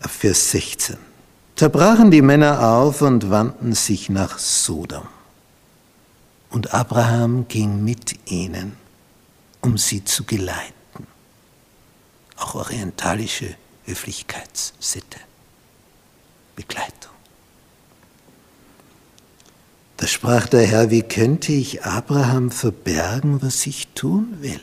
Vers 0.00 0.50
16. 0.52 0.96
Da 1.56 1.68
brachen 1.68 2.10
die 2.10 2.22
Männer 2.22 2.68
auf 2.68 3.02
und 3.02 3.30
wandten 3.30 3.74
sich 3.74 4.08
nach 4.08 4.38
Sodom. 4.38 5.08
Und 6.50 6.72
Abraham 6.72 7.48
ging 7.48 7.82
mit 7.82 8.30
ihnen, 8.30 8.76
um 9.62 9.76
sie 9.78 10.04
zu 10.04 10.24
geleiten. 10.24 11.06
Auch 12.36 12.54
orientalische 12.54 13.56
Höflichkeitssitte, 13.84 15.18
Begleitung. 16.54 17.15
Da 19.96 20.06
sprach 20.06 20.46
der 20.46 20.66
Herr, 20.66 20.90
wie 20.90 21.02
könnte 21.02 21.52
ich 21.52 21.84
Abraham 21.84 22.50
verbergen, 22.50 23.42
was 23.42 23.66
ich 23.66 23.88
tun 23.94 24.36
will? 24.40 24.60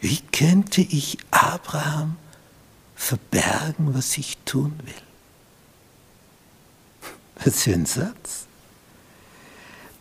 Wie 0.00 0.20
könnte 0.32 0.80
ich 0.80 1.18
Abraham 1.30 2.16
verbergen, 2.96 3.94
was 3.94 4.16
ich 4.16 4.38
tun 4.46 4.72
will? 4.84 4.94
Was 7.44 7.62
für 7.62 7.74
ein 7.74 7.86
Satz. 7.86 8.46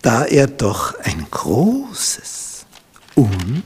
Da 0.01 0.23
er 0.23 0.47
doch 0.47 0.97
ein 0.99 1.27
großes 1.29 2.65
und 3.15 3.63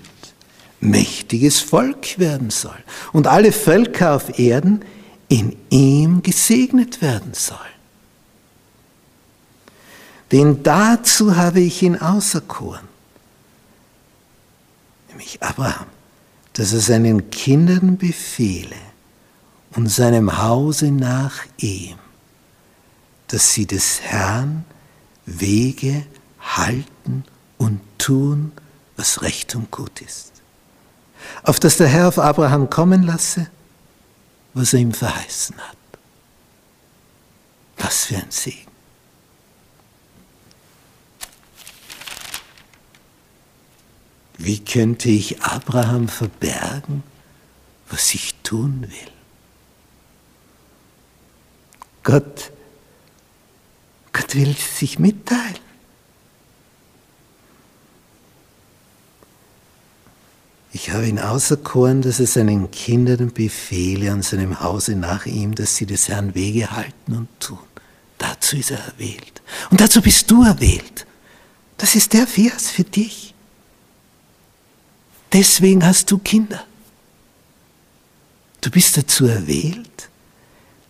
mächtiges 0.80 1.60
Volk 1.60 2.18
werden 2.18 2.50
soll 2.50 2.78
und 3.14 3.28
alle 3.28 3.52
Völker 3.52 4.16
auf 4.16 4.40
Erden 4.40 4.84
in 5.30 5.56
ihm 5.70 6.24
gesegnet 6.24 7.02
werden 7.02 7.34
sollen. 7.34 7.73
Denn 10.34 10.62
dazu 10.64 11.38
habe 11.38 11.62
ich 11.62 11.82
ihn 11.82 11.96
auserkoren, 11.96 12.86
nämlich 15.08 15.42
Abraham, 15.42 15.88
dass 16.52 16.74
er 16.74 16.80
seinen 16.80 17.30
Kindern 17.30 17.98
befehle 17.98 18.76
und 19.76 19.88
seinem 19.88 20.42
Hause 20.42 20.92
nach 20.92 21.46
ihm, 21.58 21.96
dass 23.28 23.54
sie 23.54 23.66
des 23.66 24.02
Herrn 24.02 24.66
Wege 25.26 26.06
halten 26.42 27.24
und 27.58 27.80
tun, 27.98 28.52
was 28.98 29.22
recht 29.22 29.56
und 29.56 29.72
gut 29.72 30.02
ist 30.02 30.34
auf 31.44 31.60
das 31.60 31.78
der 31.78 31.88
Herr 31.88 32.08
auf 32.08 32.20
Abraham 32.20 32.70
kommen 32.70 33.04
lasse, 33.04 33.48
was 34.54 34.74
er 34.74 34.80
ihm 34.80 34.94
verheißen 34.94 35.58
hat. 35.58 35.78
Was 37.78 38.06
für 38.06 38.18
ein 38.18 38.30
Segen. 38.30 38.73
Wie 44.44 44.60
könnte 44.60 45.10
ich 45.10 45.42
Abraham 45.42 46.10
verbergen, 46.10 47.02
was 47.90 48.14
ich 48.14 48.36
tun 48.44 48.82
will? 48.82 49.14
Gott, 52.04 52.52
Gott 54.12 54.36
will 54.36 54.54
sich 54.54 55.00
mitteilen. 55.00 55.64
Ich 60.74 60.90
habe 60.92 61.08
ihn 61.08 61.20
auserkoren, 61.20 62.02
dass 62.02 62.20
er 62.20 62.28
seinen 62.28 62.70
Kindern 62.70 63.32
befehle 63.32 64.12
an 64.12 64.24
seinem 64.24 64.60
Hause 64.60 64.98
nach 64.98 65.26
ihm, 65.26 65.56
dass 65.56 65.78
sie 65.78 65.86
des 65.86 66.10
Herrn 66.10 66.36
Wege 66.36 66.70
halten 66.72 67.16
und 67.16 67.30
tun. 67.40 67.60
Dazu 68.18 68.58
ist 68.58 68.72
er 68.72 68.80
erwählt. 68.80 69.42
Und 69.70 69.80
dazu 69.80 70.02
bist 70.02 70.30
du 70.30 70.44
erwählt. 70.44 71.06
Das 71.78 71.96
ist 71.96 72.12
der 72.12 72.28
Vers 72.28 72.70
für 72.70 72.84
dich. 72.84 73.33
Deswegen 75.34 75.84
hast 75.84 76.12
du 76.12 76.20
Kinder. 76.20 76.64
Du 78.62 78.70
bist 78.70 78.96
dazu 78.96 79.26
erwählt, 79.26 80.10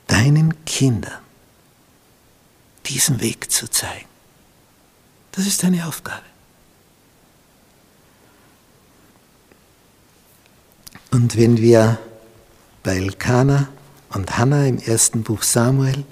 deinen 0.07 0.65
Kindern 0.65 1.21
diesen 2.85 3.21
Weg 3.21 3.49
zu 3.49 3.69
zeigen. 3.69 4.07
Das 5.31 5.47
ist 5.47 5.63
deine 5.63 5.87
Aufgabe. 5.87 6.25
Und 11.11 11.37
wenn 11.37 11.57
wir 11.57 11.99
bei 12.83 12.97
Elkanah 12.97 13.69
und 14.09 14.37
Hannah 14.37 14.65
im 14.65 14.79
ersten 14.79 15.23
Buch 15.23 15.43
Samuel 15.43 16.03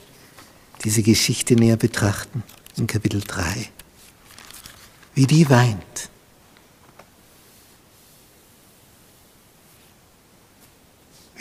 diese 0.84 1.04
Geschichte 1.04 1.56
näher 1.56 1.78
betrachten, 1.78 2.44
in 2.78 2.88
Kapitel 2.88 3.22
3, 3.22 3.70
wie 5.14 5.28
die 5.28 5.50
weint. 5.50 6.11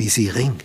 Wie 0.00 0.08
sie 0.08 0.30
ringt. 0.30 0.64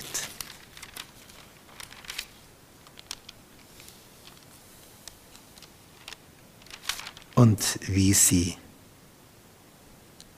Und 7.36 7.60
wie 7.82 8.13
sie 8.13 8.56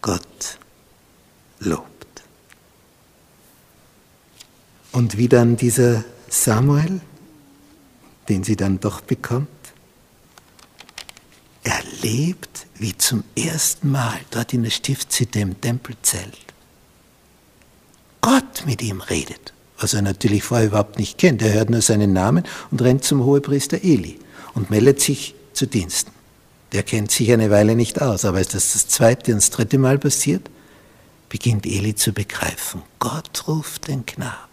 Gott 0.02 0.58
lobt. 1.60 2.24
Und 4.94 5.16
wie 5.16 5.28
dann 5.28 5.58
dieser 5.58 6.04
Samuel, 6.28 7.00
den 8.30 8.44
sie 8.44 8.56
dann 8.56 8.80
doch 8.80 9.02
bekommt, 9.02 9.48
erlebt, 11.62 12.66
wie 12.74 12.98
zum 12.98 13.24
ersten 13.36 13.92
Mal 13.92 14.20
dort 14.32 14.54
in 14.54 14.64
der 14.64 14.72
Stiftshütte 14.72 15.40
im 15.42 15.62
Tempelzelt 15.62 16.47
Gott 18.28 18.66
mit 18.66 18.82
ihm 18.82 19.00
redet, 19.00 19.54
was 19.80 19.94
er 19.94 20.02
natürlich 20.02 20.44
vorher 20.44 20.68
überhaupt 20.68 21.00
nicht 21.00 21.18
kennt. 21.18 21.42
Er 21.42 21.54
hört 21.54 21.70
nur 21.70 21.82
seinen 21.82 22.12
Namen 22.12 22.44
und 22.72 22.82
rennt 22.82 23.06
zum 23.06 23.24
Hohepriester 23.24 23.82
Eli 23.86 24.20
und 24.54 24.70
meldet 24.70 25.00
sich 25.00 25.34
zu 25.54 25.66
Diensten. 25.66 26.12
Der 26.74 26.84
kennt 26.84 27.10
sich 27.10 27.32
eine 27.32 27.50
Weile 27.52 27.78
nicht 27.78 28.02
aus, 28.02 28.26
aber 28.26 28.40
als 28.40 28.50
das 28.50 28.74
das 28.74 28.90
zweite 28.90 29.32
und 29.32 29.38
das 29.38 29.50
dritte 29.50 29.78
Mal 29.78 29.98
passiert, 29.98 30.50
beginnt 31.30 31.66
Eli 31.66 31.96
zu 31.96 32.12
begreifen, 32.12 32.82
Gott 33.00 33.48
ruft 33.48 33.88
den 33.88 34.06
Knaben. 34.06 34.52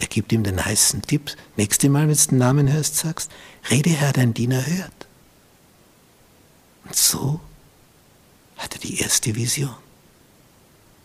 Der 0.00 0.08
gibt 0.08 0.32
ihm 0.32 0.42
den 0.42 0.64
heißen 0.64 1.02
Tipp. 1.02 1.36
Nächste 1.58 1.90
Mal, 1.90 2.08
wenn 2.08 2.16
du 2.16 2.26
den 2.30 2.38
Namen 2.38 2.72
hörst, 2.72 2.96
sagst, 2.96 3.30
rede 3.70 3.90
Herr, 3.90 4.14
dein 4.14 4.32
Diener 4.32 4.66
hört. 4.66 5.06
Und 6.86 6.96
so 6.96 7.40
hat 8.56 8.74
er 8.74 8.80
die 8.80 9.00
erste 9.00 9.34
Vision, 9.34 9.74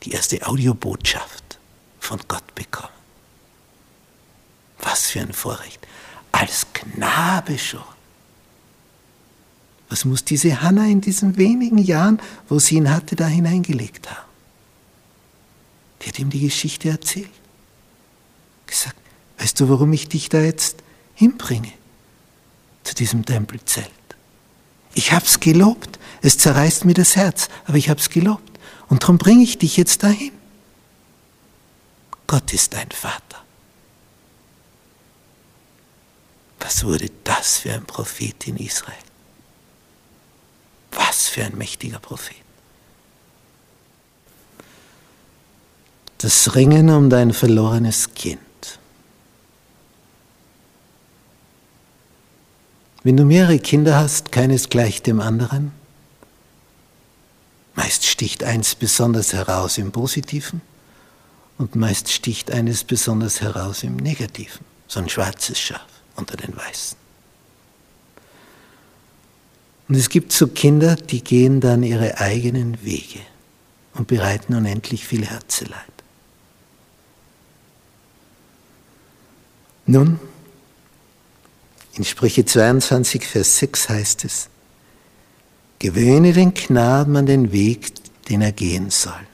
die 0.04 0.12
erste 0.12 0.46
Audiobotschaft 0.46 1.60
von 2.00 2.20
Gott 2.28 2.56
bekommen. 2.56 2.94
Was 4.80 5.12
für 5.12 5.22
ein 5.22 5.34
Vorrecht. 5.34 5.86
Als 6.32 6.66
Knabe 6.74 7.58
schon. 7.58 7.84
Was 9.90 10.06
muss 10.06 10.24
diese 10.24 10.62
Hanna 10.62 10.86
in 10.86 11.02
diesen 11.02 11.38
wenigen 11.38 11.78
Jahren, 11.78 12.20
wo 12.48 12.60
sie 12.60 12.76
ihn 12.76 12.90
hatte, 12.90 13.16
da 13.16 13.28
hineingelegt 13.28 14.10
haben? 14.10 14.30
Die 16.02 16.08
hat 16.08 16.18
ihm 16.18 16.30
die 16.30 16.40
Geschichte 16.40 16.90
erzählt 16.90 17.30
gesagt, 18.72 18.96
weißt 19.38 19.60
du, 19.60 19.70
warum 19.70 19.94
ich 19.94 20.10
dich 20.10 20.30
da 20.30 20.42
jetzt 20.42 20.78
hinbringe? 21.14 21.72
Zu 22.84 22.96
diesem 22.96 23.26
Tempelzelt. 23.26 23.92
Ich 24.96 25.12
hab's 25.14 25.40
gelobt. 25.40 26.00
Es 26.24 26.38
zerreißt 26.40 26.86
mir 26.86 26.96
das 26.96 27.16
Herz, 27.16 27.48
aber 27.66 27.78
ich 27.78 27.90
hab's 27.90 28.10
gelobt. 28.10 28.51
Und 28.92 29.04
darum 29.04 29.18
bringe 29.18 29.42
ich 29.42 29.58
dich 29.58 29.78
jetzt 29.78 30.04
dahin. 30.04 30.34
Gott 32.28 32.52
ist 32.52 32.74
dein 32.74 32.92
Vater. 32.92 33.42
Was 36.60 36.84
wurde 36.84 37.10
das 37.24 37.60
für 37.60 37.72
ein 37.72 37.86
Prophet 37.86 38.50
in 38.50 38.58
Israel? 38.58 38.98
Was 40.92 41.30
für 41.30 41.46
ein 41.46 41.58
mächtiger 41.58 42.00
Prophet. 42.00 42.36
Das 46.18 46.54
Ringen 46.54 46.90
um 46.90 47.10
dein 47.10 47.32
verlorenes 47.32 48.14
Kind. 48.14 48.42
Wenn 53.04 53.16
du 53.16 53.24
mehrere 53.24 53.58
Kinder 53.58 53.98
hast, 53.98 54.34
keines 54.34 54.68
gleich 54.68 55.02
dem 55.02 55.22
anderen, 55.22 55.72
meist 57.82 58.06
sticht 58.06 58.44
eins 58.44 58.76
besonders 58.76 59.34
heraus 59.34 59.80
im 59.80 59.92
Positiven 59.92 60.62
und 61.58 61.76
meist 61.76 62.12
sticht 62.12 62.52
eines 62.52 62.84
besonders 62.84 63.42
heraus 63.42 63.82
im 63.82 63.96
Negativen, 63.96 64.64
so 64.88 65.00
ein 65.00 65.10
schwarzes 65.10 65.60
Schaf 65.60 65.88
unter 66.16 66.38
den 66.38 66.56
Weißen. 66.56 66.96
Und 69.90 69.96
es 69.96 70.10
gibt 70.10 70.32
so 70.32 70.48
Kinder, 70.48 70.96
die 70.96 71.24
gehen 71.24 71.60
dann 71.60 71.82
ihre 71.82 72.20
eigenen 72.20 72.86
Wege 72.86 73.22
und 73.96 74.08
bereiten 74.08 74.54
unendlich 74.54 75.08
viel 75.08 75.26
Herzeleid. 75.26 75.82
Nun, 79.88 80.20
in 81.94 82.04
Sprüche 82.04 82.46
22, 82.46 83.26
Vers 83.26 83.58
6 83.58 83.90
heißt 83.90 84.26
es, 84.26 84.51
gewöhne 85.82 86.34
den 86.34 86.54
Knaben 86.54 87.16
an 87.16 87.26
den 87.26 87.52
Weg, 87.52 87.92
den 88.30 88.42
er 88.42 88.52
gehen 88.52 88.92
soll, 88.92 89.28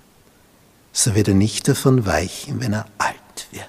so 0.93 1.13
wird 1.13 1.27
er 1.27 1.33
nicht 1.33 1.67
davon 1.67 2.05
weichen, 2.05 2.59
wenn 2.61 2.73
er 2.73 2.87
alt 2.97 3.47
wird. 3.51 3.65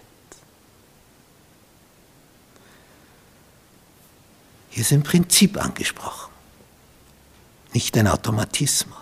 Hier 4.71 4.83
ist 4.83 4.93
ein 4.93 5.03
Prinzip 5.03 5.63
angesprochen, 5.63 6.33
nicht 7.73 7.97
ein 7.99 8.07
Automatismus. 8.07 8.97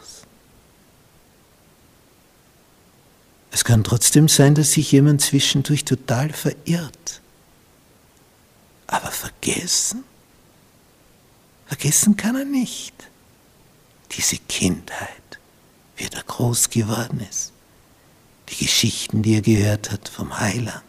Es 3.51 3.65
kann 3.65 3.85
trotzdem 3.85 4.29
sein, 4.29 4.55
dass 4.55 4.73
sich 4.73 4.93
jemand 4.93 5.21
zwischendurch 5.21 5.85
total 5.85 6.33
verirrt 6.33 7.21
aber 8.87 9.11
vergessen? 9.11 10.05
Vergessen 11.67 12.17
kann 12.17 12.37
er 12.37 12.45
nicht. 12.45 12.95
Diese 14.12 14.37
Kindheit, 14.37 15.38
wie 15.97 16.05
er 16.05 16.11
da 16.11 16.21
groß 16.27 16.71
geworden 16.71 17.25
ist. 17.29 17.53
Die 18.49 18.64
Geschichten, 18.64 19.23
die 19.23 19.35
er 19.35 19.42
gehört 19.42 19.90
hat 19.90 20.09
vom 20.09 20.38
Heiland. 20.38 20.83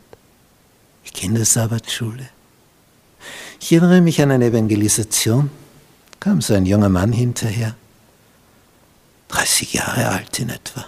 Die 1.06 1.12
Kindersabbatschule. 1.12 2.30
Ich 3.60 3.71
erinnere 3.71 4.01
mich 4.01 4.21
an 4.21 4.32
eine 4.32 4.45
Evangelisation. 4.45 5.49
Kam 6.19 6.41
so 6.41 6.53
ein 6.53 6.65
junger 6.65 6.89
Mann 6.89 7.12
hinterher, 7.12 7.75
30 9.30 9.73
Jahre 9.73 10.10
alt 10.10 10.39
in 10.39 10.49
etwa. 10.49 10.86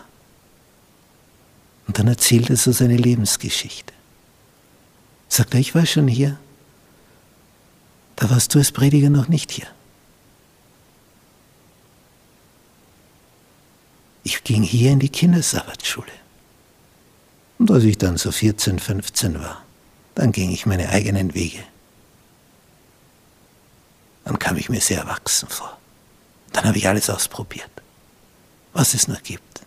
Und 1.88 1.98
dann 1.98 2.08
erzählte 2.08 2.54
er 2.54 2.58
so 2.58 2.72
seine 2.72 2.98
Lebensgeschichte. 2.98 3.94
Sagt 5.28 5.54
er, 5.54 5.60
ich 5.60 5.76
war 5.76 5.86
schon 5.86 6.08
hier 6.08 6.38
da 8.20 8.30
warst 8.30 8.54
du 8.54 8.60
als 8.60 8.74
Prediger 8.74 9.10
noch 9.10 9.30
nicht 9.30 9.50
hier. 9.50 9.68
Ich 14.30 14.44
ging 14.44 14.62
hier 14.62 14.92
in 14.92 15.00
die 15.00 15.10
Kindersabbatschule. 15.10 16.12
Und 17.58 17.72
als 17.72 17.84
ich 17.84 17.98
dann 17.98 18.16
so 18.16 18.32
14, 18.32 18.78
15 18.78 19.40
war, 19.42 19.64
dann 20.14 20.32
ging 20.32 20.52
ich 20.52 20.68
meine 20.68 20.90
eigenen 20.90 21.34
Wege. 21.34 21.64
Dann 24.26 24.38
kam 24.38 24.56
ich 24.58 24.70
mir 24.70 24.82
sehr 24.82 25.00
erwachsen 25.00 25.50
vor. 25.50 25.80
Dann 26.52 26.66
habe 26.66 26.78
ich 26.78 26.88
alles 26.88 27.10
ausprobiert, 27.10 27.72
was 28.72 28.94
es 28.94 29.08
nur 29.08 29.18
gibt. 29.18 29.62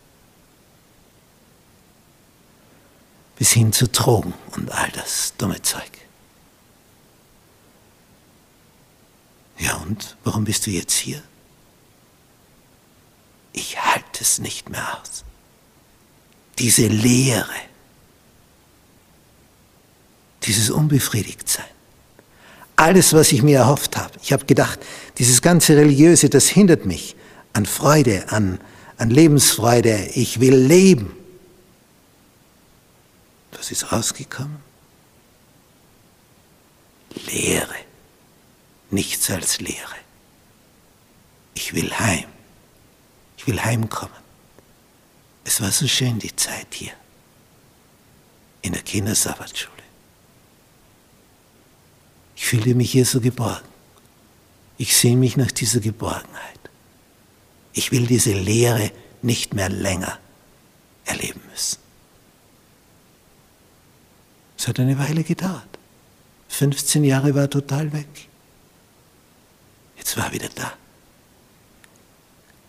Bis 3.37 3.51
hin 3.51 3.73
zu 3.73 3.89
Drogen 3.89 4.33
und 4.53 4.71
all 4.71 4.93
das 4.93 5.35
dumme 5.39 5.61
Zeug. 5.61 5.91
Ja 9.59 9.75
und, 9.79 10.17
warum 10.23 10.45
bist 10.45 10.69
du 10.69 10.71
jetzt 10.71 10.95
hier? 10.95 11.21
Ich 13.53 13.79
halte 13.83 14.23
es 14.23 14.39
nicht 14.39 14.69
mehr 14.71 15.01
aus. 15.01 15.25
Diese 16.59 16.87
Leere, 16.87 17.47
dieses 20.45 20.71
Unbefriedigtsein, 20.71 21.65
alles, 22.77 23.13
was 23.13 23.33
ich 23.33 23.43
mir 23.43 23.59
erhofft 23.59 23.97
habe. 23.97 24.13
Ich 24.23 24.33
habe 24.33 24.45
gedacht, 24.45 24.81
dieses 25.19 25.43
ganze 25.43 25.77
Religiöse, 25.77 26.29
das 26.29 26.49
hindert 26.49 26.85
mich 26.85 27.15
an 27.53 27.67
Freude, 27.67 28.31
an, 28.31 28.59
an 28.97 29.11
Lebensfreude. 29.11 30.11
Ich 30.15 30.41
will 30.41 30.57
leben. 30.57 31.15
Was 33.53 33.71
ist 33.71 33.93
rausgekommen? 33.93 34.59
Leere 37.27 37.75
nichts 38.93 39.31
als 39.31 39.61
Leere. 39.61 39.97
Ich 41.55 41.75
will 41.75 41.93
heim. 41.99 42.32
Ich 43.43 43.49
will 43.49 43.61
heimkommen. 43.61 44.23
Es 45.43 45.61
war 45.61 45.73
so 45.73 45.89
schön 45.89 46.21
die 46.21 46.35
Zeit 46.37 46.69
hier 46.75 46.93
in 48.63 48.73
der 48.73 48.83
Kindersabbatschule. 48.83 49.83
Ich 52.37 52.45
fühlte 52.47 52.77
mich 52.77 52.93
hier 52.93 53.05
so 53.05 53.21
geborgen. 53.21 53.67
Ich 54.79 54.97
sehe 54.97 55.17
mich 55.17 55.37
nach 55.37 55.51
dieser 55.51 55.81
Geborgenheit. 55.81 56.61
Ich 57.73 57.91
will 57.91 58.07
diese 58.07 58.33
Leere 58.33 58.93
nicht 59.23 59.55
mehr 59.55 59.69
länger 59.69 60.21
erleben 61.05 61.41
müssen. 61.51 61.79
Es 64.57 64.69
hat 64.69 64.79
eine 64.79 64.97
Weile 65.01 65.25
gedauert. 65.25 65.67
15 66.49 67.03
Jahre 67.03 67.35
war 67.35 67.51
total 67.51 67.93
weg. 67.93 68.29
Jetzt 69.97 70.17
war 70.17 70.27
er 70.27 70.33
wieder 70.33 70.49
da. 70.55 70.75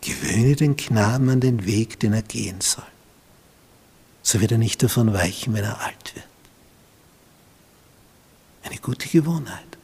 Gewöhne 0.03 0.55
den 0.55 0.75
Knaben 0.75 1.29
an 1.29 1.39
den 1.39 1.65
Weg, 1.65 1.99
den 1.99 2.13
er 2.13 2.21
gehen 2.21 2.59
soll. 2.61 2.83
So 4.21 4.41
wird 4.41 4.51
er 4.51 4.57
nicht 4.57 4.83
davon 4.83 5.13
weichen, 5.13 5.53
wenn 5.53 5.63
er 5.63 5.79
alt 5.81 6.15
wird. 6.15 6.25
Eine 8.63 8.77
gute 8.77 9.07
Gewohnheit. 9.07 9.77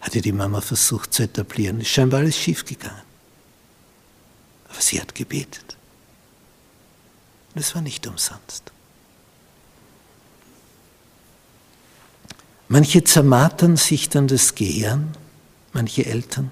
Hatte 0.00 0.20
die 0.20 0.32
Mama 0.32 0.60
versucht 0.60 1.12
zu 1.12 1.22
etablieren. 1.22 1.80
Ist 1.80 1.88
scheinbar 1.88 2.20
alles 2.20 2.36
schiefgegangen. 2.36 3.02
Aber 4.68 4.80
sie 4.80 5.00
hat 5.00 5.14
gebetet. 5.14 5.76
Und 7.54 7.60
es 7.60 7.74
war 7.74 7.82
nicht 7.82 8.06
umsonst. 8.06 8.72
Manche 12.68 13.04
zermartern 13.04 13.76
sich 13.76 14.08
dann 14.08 14.28
das 14.28 14.54
Gehirn 14.54 15.14
Manche 15.72 16.04
Eltern 16.04 16.50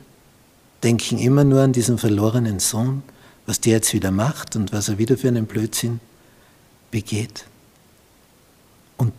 denken 0.83 1.19
immer 1.19 1.45
nur 1.45 1.63
an 1.63 1.73
diesen 1.73 1.99
verlorenen 1.99 2.61
Sohn, 2.61 3.03
was 3.47 3.61
der 3.61 3.75
jetzt 3.75 3.93
wieder 3.93 4.11
macht 4.11 4.57
und 4.57 4.73
was 4.73 4.89
er 4.89 4.99
wieder 4.99 5.17
für 5.19 5.29
einen 5.29 5.47
Blödsinn 5.47 6.01
begeht. 6.91 7.47
Und 8.97 9.15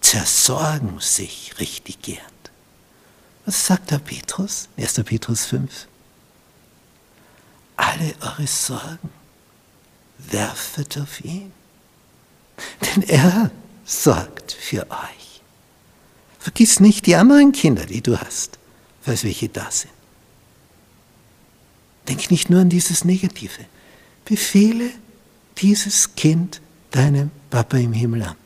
zersorgen 0.00 0.98
sich 1.00 1.54
richtig 1.58 2.02
gehend. 2.02 2.20
Was 3.46 3.66
sagt 3.66 3.90
der 3.90 3.98
Petrus? 3.98 4.68
1. 4.76 5.02
Petrus 5.04 5.46
5. 5.46 5.86
Alle 7.76 8.14
eure 8.20 8.46
Sorgen 8.46 9.10
werfet 10.18 10.98
auf 10.98 11.24
ihn, 11.24 11.52
denn 12.82 13.02
er 13.04 13.50
sorgt 13.84 14.52
für 14.52 14.90
euch. 14.90 15.40
Vergiss 16.38 16.80
nicht 16.80 17.06
die 17.06 17.16
anderen 17.16 17.52
Kinder, 17.52 17.86
die 17.86 18.02
du 18.02 18.18
hast 18.18 18.60
falls 19.00 19.24
welche 19.24 19.48
da 19.48 19.70
sind. 19.70 19.92
Denk 22.08 22.30
nicht 22.30 22.50
nur 22.50 22.60
an 22.60 22.68
dieses 22.68 23.04
Negative. 23.04 23.66
Befehle 24.24 24.90
dieses 25.58 26.14
Kind 26.14 26.60
deinem 26.90 27.30
Papa 27.50 27.76
im 27.76 27.92
Himmel 27.92 28.22
an. 28.22 28.36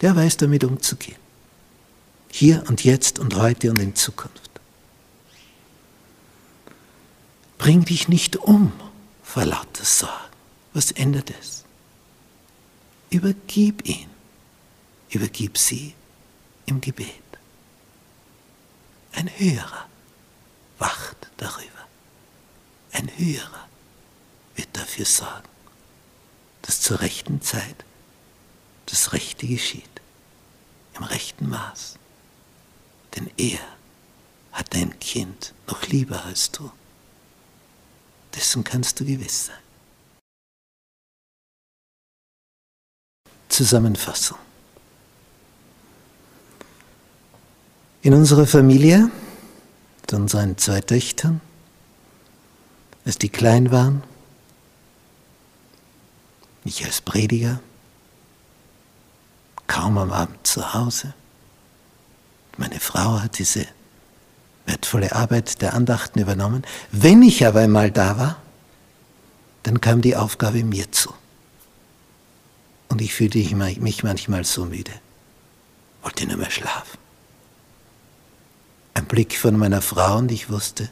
Der 0.00 0.16
weiß 0.16 0.38
damit 0.38 0.64
umzugehen. 0.64 1.18
Hier 2.30 2.64
und 2.68 2.84
jetzt 2.84 3.18
und 3.18 3.36
heute 3.36 3.70
und 3.70 3.80
in 3.80 3.94
Zukunft. 3.94 4.50
Bring 7.58 7.84
dich 7.84 8.08
nicht 8.08 8.36
um 8.36 8.72
vor 9.22 9.44
lauter 9.44 9.84
Sorgen. 9.84 10.14
Was 10.72 10.92
ändert 10.92 11.30
es? 11.30 11.64
Übergib 13.10 13.86
ihn. 13.86 14.08
Übergib 15.10 15.58
sie 15.58 15.94
im 16.66 16.80
Gebet. 16.80 17.08
Ein 19.12 19.28
höherer 19.36 19.86
wacht 20.78 21.16
darüber. 21.36 21.79
Ein 23.00 23.10
Höherer 23.16 23.66
wird 24.56 24.68
dafür 24.74 25.06
sorgen, 25.06 25.48
dass 26.60 26.82
zur 26.82 27.00
rechten 27.00 27.40
Zeit 27.40 27.86
das 28.84 29.14
Rechte 29.14 29.46
geschieht, 29.46 30.02
im 30.98 31.04
rechten 31.04 31.48
Maß. 31.48 31.96
Denn 33.16 33.30
er 33.38 33.60
hat 34.52 34.74
dein 34.74 35.00
Kind 35.00 35.54
noch 35.66 35.86
lieber 35.86 36.26
als 36.26 36.50
du. 36.50 36.70
Dessen 38.34 38.64
kannst 38.64 39.00
du 39.00 39.06
gewiss 39.06 39.46
sein. 39.46 39.56
Zusammenfassung. 43.48 44.38
In 48.02 48.12
unserer 48.12 48.46
Familie, 48.46 49.10
mit 50.02 50.12
unseren 50.12 50.58
zwei 50.58 50.82
Töchtern, 50.82 51.40
als 53.04 53.18
die 53.18 53.28
klein 53.28 53.70
waren, 53.70 54.02
ich 56.64 56.84
als 56.84 57.00
Prediger, 57.00 57.60
kaum 59.66 59.98
am 59.98 60.12
Abend 60.12 60.46
zu 60.46 60.74
Hause. 60.74 61.14
Meine 62.56 62.80
Frau 62.80 63.20
hat 63.20 63.38
diese 63.38 63.66
wertvolle 64.66 65.12
Arbeit 65.12 65.62
der 65.62 65.74
Andachten 65.74 66.18
übernommen. 66.18 66.64
Wenn 66.92 67.22
ich 67.22 67.46
aber 67.46 67.60
einmal 67.60 67.90
da 67.90 68.18
war, 68.18 68.36
dann 69.62 69.80
kam 69.80 70.02
die 70.02 70.16
Aufgabe 70.16 70.64
mir 70.64 70.90
zu. 70.92 71.12
Und 72.88 73.00
ich 73.00 73.14
fühlte 73.14 73.38
mich 73.38 74.02
manchmal 74.02 74.44
so 74.44 74.64
müde, 74.64 74.92
wollte 76.02 76.26
nur 76.26 76.36
mehr 76.36 76.50
schlafen. 76.50 76.98
Ein 78.94 79.06
Blick 79.06 79.38
von 79.38 79.56
meiner 79.56 79.82
Frau 79.82 80.18
und 80.18 80.32
ich 80.32 80.50
wusste, 80.50 80.90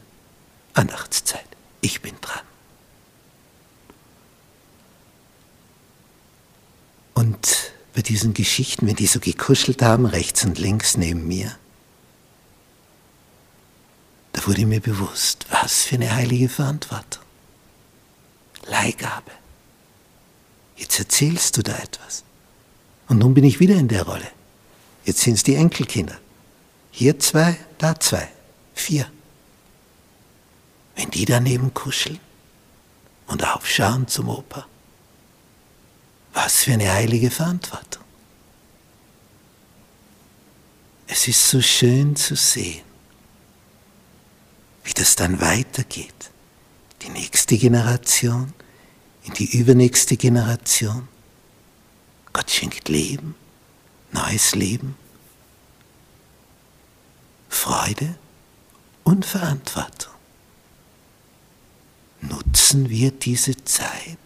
Andachtszeit, 0.74 1.46
ich 1.80 2.00
bin 2.00 2.14
dran. 2.20 2.42
Und 7.14 7.72
bei 7.94 8.02
diesen 8.02 8.32
Geschichten, 8.32 8.86
wenn 8.86 8.96
die 8.96 9.06
so 9.06 9.18
gekuschelt 9.18 9.82
haben, 9.82 10.06
rechts 10.06 10.44
und 10.44 10.58
links 10.58 10.96
neben 10.96 11.26
mir, 11.26 11.56
da 14.32 14.46
wurde 14.46 14.66
mir 14.66 14.80
bewusst, 14.80 15.46
was 15.50 15.84
für 15.84 15.96
eine 15.96 16.14
heilige 16.14 16.48
Verantwortung. 16.48 17.24
Leihgabe. 18.66 19.32
Jetzt 20.76 20.98
erzählst 20.98 21.56
du 21.56 21.62
da 21.62 21.76
etwas. 21.76 22.22
Und 23.08 23.18
nun 23.18 23.34
bin 23.34 23.42
ich 23.42 23.58
wieder 23.58 23.74
in 23.74 23.88
der 23.88 24.04
Rolle. 24.04 24.28
Jetzt 25.04 25.20
sind 25.20 25.34
es 25.34 25.42
die 25.42 25.56
Enkelkinder. 25.56 26.18
Hier 26.92 27.18
zwei, 27.18 27.56
da 27.78 27.98
zwei, 27.98 28.28
vier. 28.74 29.10
Wenn 30.98 31.12
die 31.12 31.26
daneben 31.26 31.72
kuscheln 31.72 32.18
und 33.28 33.46
aufschauen 33.46 34.08
zum 34.08 34.28
Opa, 34.30 34.66
was 36.32 36.64
für 36.64 36.72
eine 36.72 36.92
heilige 36.92 37.30
Verantwortung. 37.30 38.02
Es 41.06 41.28
ist 41.28 41.48
so 41.48 41.62
schön 41.62 42.16
zu 42.16 42.34
sehen, 42.34 42.82
wie 44.82 44.92
das 44.92 45.14
dann 45.14 45.40
weitergeht. 45.40 46.32
Die 47.02 47.10
nächste 47.10 47.56
Generation, 47.56 48.52
in 49.22 49.34
die 49.34 49.56
übernächste 49.56 50.16
Generation. 50.16 51.06
Gott 52.32 52.50
schenkt 52.50 52.88
Leben, 52.88 53.36
neues 54.10 54.56
Leben, 54.56 54.96
Freude 57.48 58.18
und 59.04 59.24
Verantwortung. 59.24 60.17
Nutzen 62.20 62.88
wir 62.88 63.10
diese 63.10 63.56
Zeit? 63.64 64.18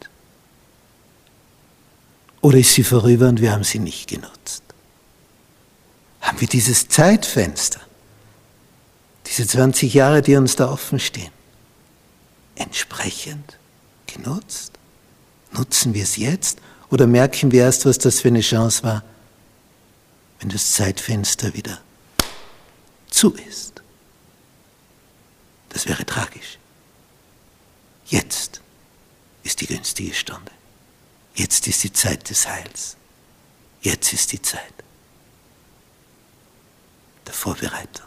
Oder 2.40 2.59
ist 2.59 2.74
sie 2.74 2.85
vorüber 2.85 3.28
und 3.28 3.40
wir 3.40 3.52
haben 3.52 3.64
sie 3.64 3.78
nicht 3.78 4.09
genutzt? 4.09 4.62
Haben 6.20 6.40
wir 6.40 6.48
dieses 6.48 6.88
Zeitfenster, 6.88 7.81
diese 9.26 9.46
20 9.46 9.94
Jahre, 9.94 10.22
die 10.22 10.37
uns 10.37 10.57
da 10.57 10.70
offen 10.70 10.98
stehen, 10.98 11.33
entsprechend 12.57 13.59
genutzt? 14.07 14.72
Nutzen 15.52 15.94
wir 15.94 16.02
es 16.02 16.16
jetzt 16.16 16.59
oder 16.90 17.07
merken 17.07 17.52
wir 17.52 17.62
erst, 17.62 17.87
was 17.87 17.98
das 17.98 18.20
für 18.20 18.28
eine 18.28 18.40
Chance 18.40 18.83
war, 18.83 19.05
wenn 20.40 20.48
das 20.48 20.72
Zeitfenster 20.72 21.55
wieder 21.55 21.81
zu 23.11 23.35
ist? 23.35 23.83
Das 25.68 25.87
wäre 25.87 26.05
tragisch. 26.05 26.59
Jetzt 28.12 28.61
ist 29.42 29.62
die 29.62 29.66
günstige 29.66 30.12
Stunde. 30.12 30.53
Jetzt 31.35 31.66
ist 31.66 31.83
die 31.83 31.94
Zeit 31.94 32.29
des 32.29 32.46
Heils. 32.46 32.98
Jetzt 33.81 34.12
ist 34.12 34.33
die 34.33 34.42
Zeit 34.42 34.75
der 37.27 37.33
Vorbereitung 37.33 38.07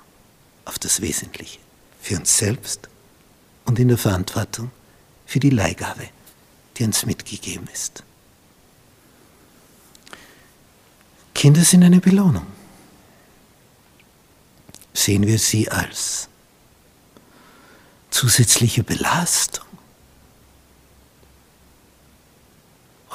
auf 0.66 0.78
das 0.78 1.02
Wesentliche 1.02 1.58
für 2.00 2.18
uns 2.18 2.38
selbst 2.38 2.88
und 3.66 3.80
in 3.80 3.88
der 3.88 3.98
Verantwortung 3.98 4.70
für 5.26 5.40
die 5.40 5.50
Leihgabe, 5.50 6.08
die 6.78 6.84
uns 6.84 7.08
mitgegeben 7.08 7.68
ist. 7.74 8.04
Kinder 11.34 11.64
sind 11.64 11.84
eine 11.84 12.00
Belohnung. 12.00 12.46
Sehen 14.94 15.26
wir 15.26 15.40
sie 15.40 15.68
als 15.68 16.30
zusätzliche 18.12 18.84
Belastung 18.84 19.66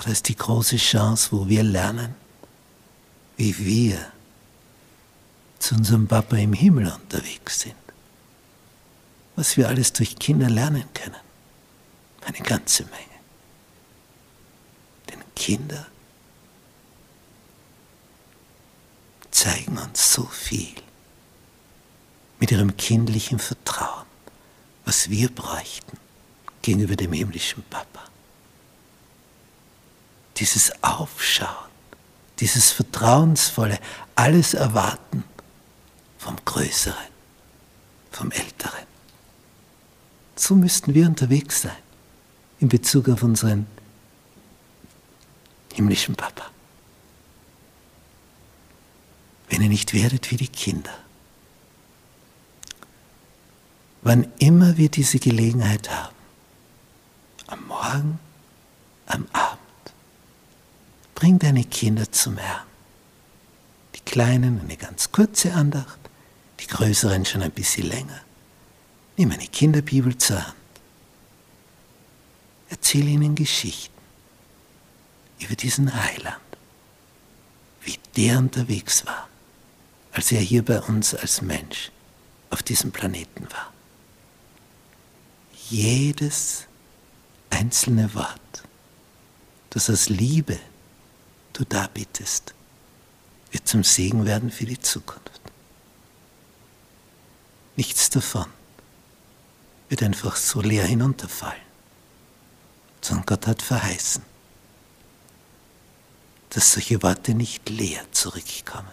oder 0.01 0.13
ist 0.13 0.29
die 0.29 0.37
große 0.37 0.79
Chance, 0.79 1.29
wo 1.31 1.47
wir 1.47 1.63
lernen, 1.63 2.15
wie 3.37 3.57
wir 3.59 4.13
zu 5.59 5.75
unserem 5.75 6.09
Papa 6.09 6.37
im 6.37 6.55
Himmel 6.55 6.91
unterwegs 6.91 7.61
sind. 7.61 7.75
Was 9.37 9.59
wir 9.59 9.69
alles 9.69 9.93
durch 9.93 10.19
Kinder 10.19 10.49
lernen 10.49 10.85
können. 10.95 11.21
Eine 12.23 12.39
ganze 12.39 12.85
Menge. 12.85 12.97
Denn 15.11 15.23
Kinder 15.37 15.87
zeigen 19.31 19.77
uns 19.77 20.15
so 20.15 20.25
viel 20.25 20.75
mit 22.39 22.51
ihrem 22.53 22.75
kindlichen 22.79 23.39
Vertrauen, 23.39 24.07
was 24.87 25.11
wir 25.11 25.29
bräuchten 25.29 25.99
gegenüber 26.63 26.97
dem 26.97 27.13
himmlischen 27.13 27.63
Papa. 27.65 28.10
Dieses 30.41 30.73
Aufschauen, 30.83 31.71
dieses 32.39 32.71
vertrauensvolle, 32.71 33.79
alles 34.15 34.55
erwarten 34.55 35.23
vom 36.19 36.37
Größeren, 36.45 36.97
vom 38.11 38.31
Älteren. 38.31 38.87
So 40.37 40.55
müssten 40.55 40.95
wir 40.95 41.07
unterwegs 41.07 41.63
sein 41.63 41.77
in 42.59 42.71
Bezug 42.71 43.09
auf 43.11 43.23
unseren 43.23 43.67
himmlischen 45.75 46.15
Papa. 46.15 46.51
Wenn 49.51 49.63
ihr 49.63 49.69
nicht 49.69 49.93
werdet 49.93 50.31
wie 50.31 50.37
die 50.37 50.49
Kinder. 50.49 50.95
Wann 54.03 54.33
immer 54.39 54.79
wir 54.79 54.89
diese 54.89 55.19
Gelegenheit 55.19 55.91
haben, 55.91 56.17
am 57.47 57.67
Morgen, 57.67 58.19
am 59.07 59.27
Abend, 59.33 59.60
bring 61.21 61.39
deine 61.39 61.65
Kinder 61.65 62.11
zum 62.11 62.39
Herrn. 62.39 62.67
Die 63.95 64.01
Kleinen 64.01 64.59
eine 64.63 64.79
ganz 64.79 65.13
kurze 65.13 65.53
Andacht, 65.53 65.99
die 66.59 66.67
Größeren 66.67 67.27
schon 67.27 67.43
ein 67.43 67.51
bisschen 67.51 67.87
länger. 67.87 68.23
Nimm 69.19 69.31
eine 69.31 69.47
Kinderbibel 69.47 70.17
zur 70.17 70.45
Hand. 70.47 70.57
Erzähl 72.71 73.07
ihnen 73.07 73.35
Geschichten 73.35 73.93
über 75.41 75.57
diesen 75.57 75.95
Heiland, 75.95 76.41
wie 77.83 77.99
der 78.17 78.39
unterwegs 78.39 79.05
war, 79.05 79.29
als 80.13 80.33
er 80.33 80.41
hier 80.41 80.65
bei 80.65 80.81
uns 80.81 81.15
als 81.15 81.43
Mensch 81.43 81.93
auf 82.49 82.63
diesem 82.63 82.93
Planeten 82.93 83.47
war. 83.51 83.75
Jedes 85.69 86.67
einzelne 87.51 88.15
Wort, 88.15 88.63
das 89.69 89.91
aus 89.91 90.09
Liebe 90.09 90.59
du 91.61 91.67
darbietest, 91.67 92.55
wird 93.51 93.69
zum 93.69 93.85
Segen 93.85 94.25
werden 94.25 94.51
für 94.51 94.65
die 94.65 94.81
Zukunft. 94.81 95.41
Nichts 97.77 98.09
davon 98.09 98.47
wird 99.91 100.03
einfach 100.03 100.37
so 100.37 100.63
leer 100.63 100.87
hinunterfallen, 100.87 101.61
sondern 103.03 103.27
Gott 103.27 103.47
hat 103.47 103.63
verheißen, 103.63 104.23
dass 106.51 106.73
solche 106.73 107.03
Worte 107.03 107.35
nicht 107.35 107.69
leer 107.69 108.05
zurückkommen. 108.13 108.93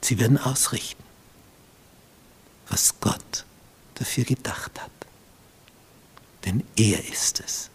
Sie 0.00 0.18
werden 0.18 0.38
ausrichten, 0.38 1.02
was 2.68 2.98
Gott 3.00 3.44
dafür 3.94 4.24
gedacht 4.24 4.80
hat. 4.80 4.90
Denn 6.44 6.64
er 6.76 7.06
ist 7.08 7.40
es, 7.40 7.70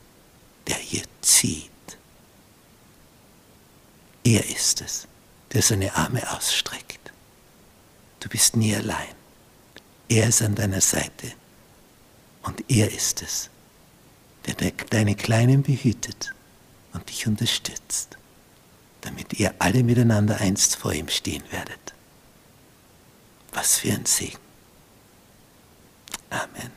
der 0.67 0.75
hier 0.75 1.03
zieht 1.21 1.76
Er 4.27 4.45
ist 4.45 4.81
es, 4.81 5.07
der 5.53 5.61
seine 5.61 5.95
Arme 5.95 6.29
ausstreckt. 6.33 7.13
Du 8.19 8.27
bist 8.27 8.57
nie 8.57 8.75
allein. 8.75 9.15
Er 10.09 10.27
ist 10.27 10.41
an 10.41 10.53
deiner 10.53 10.81
Seite. 10.81 11.31
Und 12.43 12.61
er 12.69 12.91
ist 12.91 13.21
es, 13.21 13.49
der 14.45 14.73
deine 14.89 15.15
Kleinen 15.15 15.63
behütet 15.63 16.33
und 16.91 17.07
dich 17.07 17.25
unterstützt, 17.25 18.17
damit 18.99 19.31
ihr 19.39 19.55
alle 19.59 19.81
miteinander 19.81 20.41
einst 20.41 20.75
vor 20.75 20.91
ihm 20.91 21.07
stehen 21.07 21.43
werdet. 21.49 21.93
Was 23.53 23.77
für 23.77 23.93
ein 23.93 24.05
Segen. 24.05 24.39
Amen. 26.29 26.71